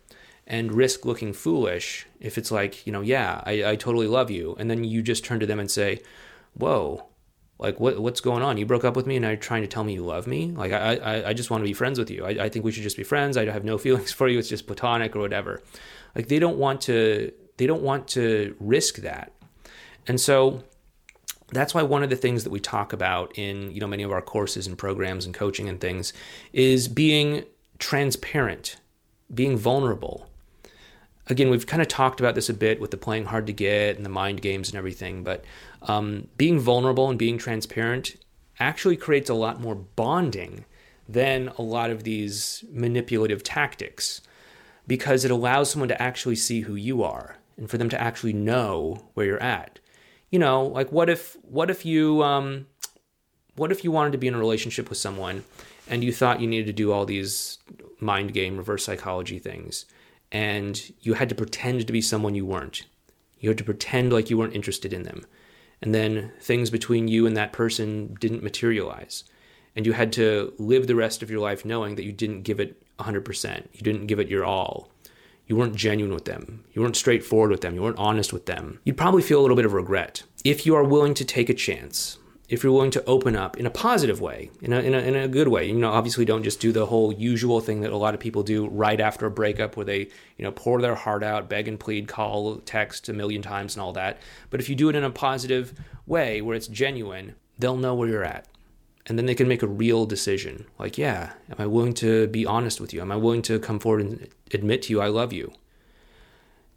and 0.48 0.72
risk 0.72 1.06
looking 1.06 1.34
foolish 1.34 2.06
if 2.20 2.38
it's 2.38 2.52
like, 2.52 2.86
you 2.86 2.94
know, 2.94 3.02
yeah, 3.02 3.42
I, 3.46 3.72
I 3.72 3.76
totally 3.76 4.08
love 4.08 4.30
you. 4.30 4.56
And 4.60 4.70
then 4.70 4.84
you 4.84 5.02
just 5.02 5.26
turn 5.26 5.40
to 5.40 5.46
them 5.46 5.60
and 5.60 5.70
say, 5.72 6.02
whoa, 6.54 7.06
like 7.58 7.80
what 7.80 8.00
what's 8.00 8.20
going 8.20 8.44
on? 8.44 8.58
You 8.58 8.66
broke 8.66 8.84
up 8.84 8.96
with 8.96 9.08
me 9.08 9.16
and 9.16 9.24
you're 9.26 9.38
trying 9.38 9.62
to 9.62 9.68
tell 9.68 9.84
me 9.84 9.94
you 9.94 10.04
love 10.04 10.28
me? 10.28 10.52
Like 10.52 10.74
I 10.74 10.96
I, 10.96 11.30
I 11.30 11.34
just 11.34 11.50
want 11.50 11.62
to 11.62 11.66
be 11.66 11.74
friends 11.74 11.98
with 11.98 12.12
you. 12.12 12.26
I, 12.26 12.46
I 12.46 12.50
think 12.50 12.66
we 12.66 12.72
should 12.72 12.84
just 12.84 12.98
be 12.98 13.04
friends. 13.04 13.38
I 13.38 13.46
have 13.46 13.64
no 13.64 13.78
feelings 13.86 14.12
for 14.12 14.28
you. 14.28 14.38
It's 14.38 14.50
just 14.50 14.68
platonic 14.68 15.16
or 15.16 15.20
whatever. 15.20 15.62
Like 16.16 16.28
they 16.28 16.40
don't 16.40 16.58
want 16.58 16.82
to 16.82 17.32
they 17.58 17.68
don't 17.68 17.82
want 17.82 18.08
to 18.10 18.56
risk 18.60 18.98
that. 18.98 19.32
And 20.08 20.20
so 20.20 20.64
that's 21.50 21.74
why 21.74 21.84
one 21.84 22.04
of 22.04 22.10
the 22.10 22.16
things 22.16 22.44
that 22.44 22.50
we 22.50 22.60
talk 22.60 22.94
about 22.94 23.38
in 23.38 23.72
you 23.72 23.80
know 23.80 23.88
many 23.88 24.04
of 24.04 24.12
our 24.12 24.22
courses 24.22 24.68
and 24.68 24.78
programs 24.78 25.26
and 25.26 25.34
coaching 25.34 25.70
and 25.70 25.80
things 25.80 26.14
is 26.54 26.88
being 26.88 27.44
transparent 27.80 28.78
being 29.34 29.58
vulnerable. 29.58 30.28
Again 31.28 31.50
we've 31.50 31.66
kind 31.66 31.82
of 31.82 31.88
talked 31.88 32.20
about 32.20 32.36
this 32.36 32.50
a 32.50 32.54
bit 32.54 32.80
with 32.80 32.92
the 32.92 32.98
playing 32.98 33.26
hard 33.26 33.48
to 33.48 33.54
get 33.54 33.98
and 33.98 34.06
the 34.06 34.10
mind 34.10 34.42
games 34.42 34.70
and 34.70 34.78
everything 34.78 35.24
but 35.24 35.44
um, 35.84 36.28
being 36.38 36.60
vulnerable 36.60 37.10
and 37.10 37.20
being 37.20 37.38
transparent 37.38 38.16
actually 38.60 38.96
creates 38.96 39.30
a 39.30 39.34
lot 39.34 39.60
more 39.60 39.76
bonding 39.76 40.66
than 41.08 41.50
a 41.58 41.62
lot 41.62 41.92
of 41.92 42.04
these 42.04 42.64
manipulative 42.72 43.44
tactics 43.44 44.22
because 44.88 45.26
it 45.26 45.32
allows 45.32 45.70
someone 45.70 45.90
to 45.90 46.02
actually 46.02 46.36
see 46.36 46.62
who 46.62 46.76
you 46.76 47.04
are 47.04 47.38
and 47.58 47.70
for 47.70 47.78
them 47.78 47.90
to 47.90 48.00
actually 48.00 48.34
know 48.34 49.06
where 49.14 49.26
you're 49.26 49.44
at 49.44 49.80
you 50.30 50.40
know, 50.40 50.66
like 50.66 50.92
what 50.92 51.10
if 51.10 51.38
what 51.44 51.70
if 51.70 51.86
you 51.86 52.24
um 52.24 52.68
what 53.56 53.72
if 53.72 53.84
you 53.84 53.92
wanted 53.92 54.12
to 54.12 54.18
be 54.18 54.28
in 54.28 54.34
a 54.34 54.40
relationship 54.40 54.90
with 54.90 54.98
someone 54.98 55.44
and 55.88 56.04
you 56.04 56.12
thought 56.12 56.42
you 56.42 56.48
needed 56.48 56.68
to 56.68 56.74
do 56.74 56.92
all 56.92 57.06
these 57.06 57.58
mind 58.00 58.34
game 58.34 58.58
reverse 58.58 58.84
psychology 58.84 59.40
things 59.40 59.86
and 60.32 60.92
you 61.02 61.14
had 61.14 61.30
to 61.30 61.36
pretend 61.36 61.86
to 61.86 61.94
be 61.94 62.02
someone 62.02 62.36
you 62.36 62.46
weren't. 62.46 62.84
You 63.40 63.50
had 63.50 63.58
to 63.60 63.64
pretend 63.64 64.12
like 64.12 64.30
you 64.30 64.38
weren't 64.38 64.56
interested 64.56 64.92
in 64.92 65.04
them. 65.04 65.26
And 65.82 65.94
then 65.94 66.32
things 66.42 66.70
between 66.70 67.08
you 67.08 67.28
and 67.28 67.38
that 67.38 67.54
person 67.54 68.16
didn't 68.20 68.44
materialize. 68.44 69.24
And 69.76 69.86
you 69.86 69.94
had 69.94 70.12
to 70.14 70.54
live 70.58 70.88
the 70.88 70.96
rest 70.96 71.22
of 71.22 71.30
your 71.30 71.40
life 71.40 71.66
knowing 71.66 71.96
that 71.96 72.06
you 72.06 72.12
didn't 72.12 72.42
give 72.42 72.60
it 72.60 72.82
100%. 72.98 73.68
You 73.74 73.82
didn't 73.82 74.08
give 74.08 74.20
it 74.20 74.30
your 74.30 74.46
all 74.46 74.90
you 75.48 75.56
weren't 75.56 75.76
genuine 75.76 76.14
with 76.14 76.26
them, 76.26 76.64
you 76.74 76.82
weren't 76.82 76.96
straightforward 76.96 77.52
with 77.52 77.62
them, 77.62 77.76
you 77.76 77.82
weren't 77.82 77.98
honest 77.98 78.34
with 78.34 78.46
them, 78.46 78.80
you'd 78.84 78.98
probably 78.98 79.22
feel 79.22 79.40
a 79.40 79.44
little 79.44 79.56
bit 79.56 79.66
of 79.66 79.74
regret. 79.74 80.24
If 80.44 80.66
you 80.66 80.76
are 80.76 80.84
willing 80.84 81.14
to 81.16 81.26
take 81.26 81.50
a 81.50 81.54
chance, 81.54 82.18
if 82.48 82.64
you're 82.64 82.74
willing 82.74 82.92
to 82.92 83.04
open 83.06 83.36
up 83.36 83.58
in 83.58 83.66
a 83.66 83.72
positive 83.72 84.22
way, 84.22 84.52
in 84.62 84.72
a, 84.72 84.80
in 84.80 84.94
a, 84.94 85.00
in 85.00 85.16
a 85.16 85.28
good 85.28 85.48
way, 85.48 85.68
you 85.68 85.74
know, 85.74 85.92
obviously 85.92 86.26
don't 86.26 86.44
just 86.44 86.60
do 86.60 86.72
the 86.72 86.86
whole 86.86 87.12
usual 87.12 87.60
thing 87.60 87.82
that 87.82 87.92
a 87.92 87.98
lot 87.98 88.14
of 88.14 88.20
people 88.20 88.44
do 88.44 88.68
right 88.68 89.00
after 89.00 89.26
a 89.26 89.32
breakup 89.32 89.76
where 89.76 89.86
they, 89.86 90.00
you 90.38 90.44
know, 90.44 90.52
pour 90.52 90.82
their 90.82 90.96
heart 90.96 91.24
out, 91.24 91.50
beg 91.50 91.68
and 91.68 91.80
plead, 91.80 92.08
call, 92.08 92.58
text 92.58 93.10
a 93.10 93.14
million 93.14 93.42
times 93.42 93.76
and 93.76 93.82
all 93.82 93.94
that. 93.94 94.20
But 94.50 94.60
if 94.60 94.70
you 94.70 94.76
do 94.76 94.90
it 94.90 94.96
in 94.96 95.04
a 95.04 95.10
positive 95.10 95.74
way 96.06 96.42
where 96.42 96.56
it's 96.56 96.68
genuine, 96.68 97.36
they'll 97.58 97.78
know 97.78 97.96
where 97.96 98.10
you're 98.10 98.24
at 98.24 98.48
and 99.08 99.18
then 99.18 99.26
they 99.26 99.36
can 99.36 99.48
make 99.48 99.64
a 99.64 99.68
real 99.68 100.06
decision. 100.06 100.66
Like 100.80 100.98
yeah 100.98 101.34
am 101.50 101.58
i 101.60 101.66
willing 101.66 101.94
to 101.96 102.28
be 102.28 102.46
honest 102.46 102.80
with 102.82 102.94
you? 102.94 103.02
Am 103.02 103.12
i 103.12 103.16
willing 103.16 103.42
to 103.44 103.60
come 103.60 103.80
forward 103.80 104.02
and 104.02 104.28
admit 104.54 104.84
to 104.84 104.94
you 104.94 105.02
i 105.02 105.08
love 105.08 105.34
you? 105.34 105.54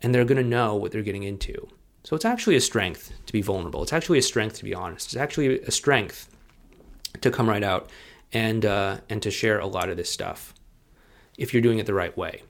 And 0.01 0.15
they're 0.15 0.25
going 0.25 0.43
to 0.43 0.49
know 0.49 0.77
what 0.77 0.93
they're 0.93 1.03
getting 1.03 1.25
into. 1.25 1.69
So 2.05 2.15
it's 2.15 2.25
actually 2.25 2.55
a 2.55 2.61
strength 2.61 3.13
to 3.27 3.33
be 3.33 3.43
vulnerable. 3.43 3.83
It's 3.83 3.93
actually 3.93 4.19
a 4.19 4.23
strength 4.23 4.57
to 4.59 4.65
be 4.65 4.75
honest. 4.75 5.09
It's 5.09 5.17
actually 5.17 5.61
a 5.61 5.73
strength 5.73 6.29
to 7.21 7.31
come 7.31 7.49
right 7.49 7.65
out 7.65 7.91
and 8.33 8.65
uh, 8.65 8.99
and 9.09 9.23
to 9.23 9.31
share 9.31 9.59
a 9.59 9.67
lot 9.67 9.89
of 9.89 9.97
this 9.97 10.11
stuff 10.11 10.55
if 11.37 11.53
you're 11.53 11.63
doing 11.63 11.79
it 11.79 11.87
the 11.87 11.95
right 11.95 12.17
way 12.17 12.43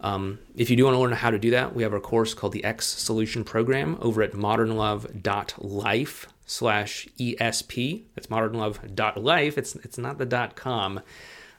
um, 0.00 0.38
if 0.56 0.70
you 0.70 0.76
do 0.76 0.84
want 0.84 0.94
to 0.94 1.00
learn 1.00 1.12
how 1.12 1.30
to 1.30 1.38
do 1.38 1.50
that, 1.50 1.74
we 1.74 1.82
have 1.82 1.92
our 1.92 2.00
course 2.00 2.34
called 2.34 2.52
the 2.52 2.64
Ex 2.64 2.86
Solution 2.86 3.44
Program 3.44 3.98
over 4.00 4.22
at 4.22 4.32
modernlove.life 4.32 6.26
slash 6.46 7.08
ESP. 7.18 8.04
That's 8.14 8.28
modernlove.life. 8.28 9.58
It's, 9.58 9.74
it's 9.76 9.98
not 9.98 10.18
the 10.18 10.26
dot 10.26 10.56
com. 10.56 11.00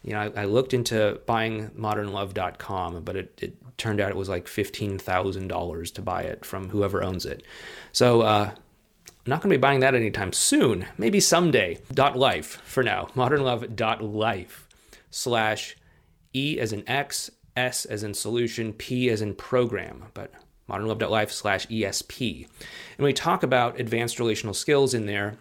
You 0.04 0.14
know, 0.14 0.20
I, 0.20 0.44
I 0.44 0.46
looked 0.46 0.74
into 0.74 1.20
buying 1.26 1.72
modernlove.com, 1.72 3.04
but 3.04 3.18
it, 3.18 3.38
it 3.42 3.78
turned 3.78 4.00
out 4.00 4.10
it 4.10 4.16
was 4.16 4.30
like 4.30 4.46
$15,000 4.46 5.94
to 5.94 6.02
buy 6.02 6.22
it 6.22 6.46
from 6.46 6.70
whoever 6.70 7.04
owns 7.04 7.26
it. 7.26 7.44
So 7.92 8.22
uh, 8.22 8.52
I'm 8.52 8.56
not 9.26 9.42
going 9.42 9.52
to 9.52 9.58
be 9.58 9.62
buying 9.62 9.82
that 9.82 9.96
anytime 9.96 10.32
soon. 10.32 10.86
Maybe 10.98 11.20
someday. 11.20 11.80
Dot 11.94 12.18
life 12.18 12.62
for 12.64 12.84
now. 12.84 13.10
Modernlove.life 13.14 14.68
slash 15.12 15.76
E 16.34 16.60
as 16.60 16.72
in 16.72 16.88
X, 16.88 17.32
S 17.60 17.86
as 17.86 18.04
in 18.04 18.14
solution, 18.14 18.74
P 18.74 19.10
as 19.10 19.22
in 19.22 19.36
program. 19.36 20.06
But 20.14 20.32
modernlove.life 20.70 21.32
slash 21.32 21.68
ESP. 21.68 22.48
And 22.98 23.06
we 23.06 23.14
talk 23.14 23.44
about 23.44 23.80
advanced 23.80 24.20
relational 24.20 24.54
skills 24.54 24.94
in 24.94 25.06
there 25.06 25.38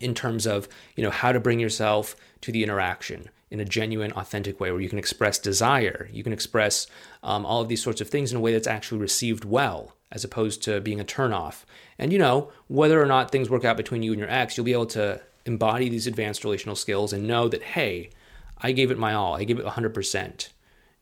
in 0.00 0.14
terms 0.14 0.46
of, 0.46 0.68
you 0.94 1.02
know, 1.02 1.10
how 1.10 1.32
to 1.32 1.40
bring 1.40 1.58
yourself 1.58 2.16
to 2.42 2.52
the 2.52 2.62
interaction 2.62 3.28
in 3.50 3.60
a 3.60 3.64
genuine, 3.64 4.12
authentic 4.12 4.58
way 4.60 4.70
where 4.70 4.80
you 4.80 4.88
can 4.88 4.98
express 4.98 5.38
desire, 5.38 6.08
you 6.12 6.22
can 6.22 6.32
express 6.32 6.86
um, 7.22 7.46
all 7.46 7.62
of 7.62 7.68
these 7.68 7.82
sorts 7.82 8.00
of 8.00 8.08
things 8.08 8.32
in 8.32 8.36
a 8.36 8.40
way 8.40 8.52
that's 8.52 8.66
actually 8.66 9.00
received 9.00 9.44
well, 9.44 9.96
as 10.10 10.24
opposed 10.24 10.62
to 10.64 10.80
being 10.80 11.00
a 11.00 11.04
turnoff. 11.04 11.64
And, 11.98 12.12
you 12.12 12.18
know, 12.18 12.50
whether 12.66 13.00
or 13.00 13.06
not 13.06 13.30
things 13.30 13.48
work 13.48 13.64
out 13.64 13.76
between 13.76 14.02
you 14.02 14.12
and 14.12 14.18
your 14.18 14.30
ex, 14.30 14.56
you'll 14.56 14.64
be 14.64 14.72
able 14.72 14.86
to 14.86 15.20
embody 15.44 15.88
these 15.88 16.08
advanced 16.08 16.42
relational 16.42 16.74
skills 16.74 17.12
and 17.12 17.26
know 17.26 17.48
that, 17.48 17.62
hey, 17.62 18.10
I 18.58 18.72
gave 18.72 18.90
it 18.90 18.98
my 18.98 19.14
all, 19.14 19.36
I 19.36 19.44
gave 19.44 19.60
it 19.60 19.66
100%. 19.66 20.48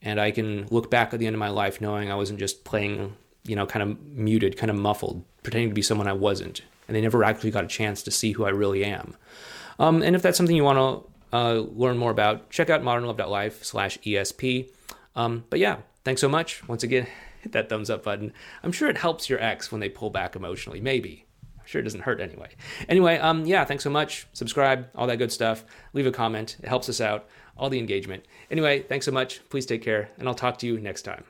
And 0.05 0.21
I 0.21 0.31
can 0.31 0.67
look 0.71 0.91
back 0.91 1.13
at 1.13 1.19
the 1.19 1.27
end 1.27 1.35
of 1.35 1.41
my 1.41 1.49
life 1.49 1.81
knowing 1.81 2.13
I 2.13 2.15
wasn't 2.15 2.39
just 2.39 2.63
playing 2.63 3.17
you 3.47 3.57
know, 3.57 3.67
kind 3.67 3.83
of 3.83 4.01
muted, 4.07 4.57
kind 4.57 4.71
of 4.71 4.77
muffled, 4.77 5.23
pretending 5.43 5.69
to 5.69 5.75
be 5.75 5.83
someone 5.83 6.09
I 6.09 6.13
wasn't. 6.13 6.63
And 6.89 6.97
they 6.97 7.01
never 7.01 7.25
actually 7.25 7.51
got 7.51 7.65
a 7.65 7.69
chance 7.69 8.03
to 8.03 8.11
see 8.11 8.33
who 8.33 8.45
I 8.45 8.51
really 8.51 8.85
am. 8.85 9.17
Um, 9.79 10.03
and 10.03 10.17
if 10.17 10.23
that's 10.23 10.37
something 10.37 10.57
you 10.57 10.65
want 10.65 10.79
to 10.79 11.37
uh, 11.37 11.55
learn 11.75 11.99
more 11.99 12.11
about, 12.11 12.51
check 12.51 12.71
out 12.71 12.83
modernlove.life 12.83 13.65
slash 13.65 13.99
ESP. 13.99 14.71
Um, 15.17 15.45
but 15.51 15.59
yeah, 15.59 15.79
thanks 16.05 16.21
so 16.21 16.29
much. 16.29 16.67
Once 16.69 16.83
again, 16.83 17.07
hit 17.43 17.53
that 17.53 17.69
thumbs 17.69 17.91
up 17.91 18.05
button. 18.05 18.33
I'm 18.63 18.73
sure 18.73 18.89
it 18.89 18.99
helps 18.99 19.29
your 19.29 19.43
ex 19.43 19.71
when 19.71 19.81
they 19.81 19.89
pull 19.89 20.11
back 20.11 20.37
emotionally. 20.37 20.81
Maybe. 20.81 21.27
I'm 21.59 21.67
sure 21.67 21.81
it 21.81 21.85
doesn't 21.85 22.03
hurt 22.03 22.21
anyway. 22.21 22.51
Anyway, 22.89 23.19
um, 23.19 23.47
yeah, 23.47 23.65
thanks 23.65 23.85
so 23.85 23.91
much. 23.91 24.27
Subscribe, 24.33 24.89
all 24.95 25.07
that 25.07 25.17
good 25.17 25.33
stuff. 25.33 25.65
Leave 25.95 26.07
a 26.07 26.13
comment. 26.13 26.57
It 26.63 26.69
helps 26.69 26.89
us 26.89 27.01
out. 27.01 27.27
All 27.57 27.71
the 27.71 27.79
engagement. 27.79 28.25
Anyway, 28.51 28.81
thanks 28.83 29.07
so 29.07 29.13
much. 29.13 29.41
Please 29.49 29.67
take 29.67 29.83
care, 29.83 30.11
and 30.19 30.29
I'll 30.29 30.35
talk 30.35 30.59
to 30.59 30.67
you 30.67 30.79
next 30.79 31.03
time. 31.03 31.25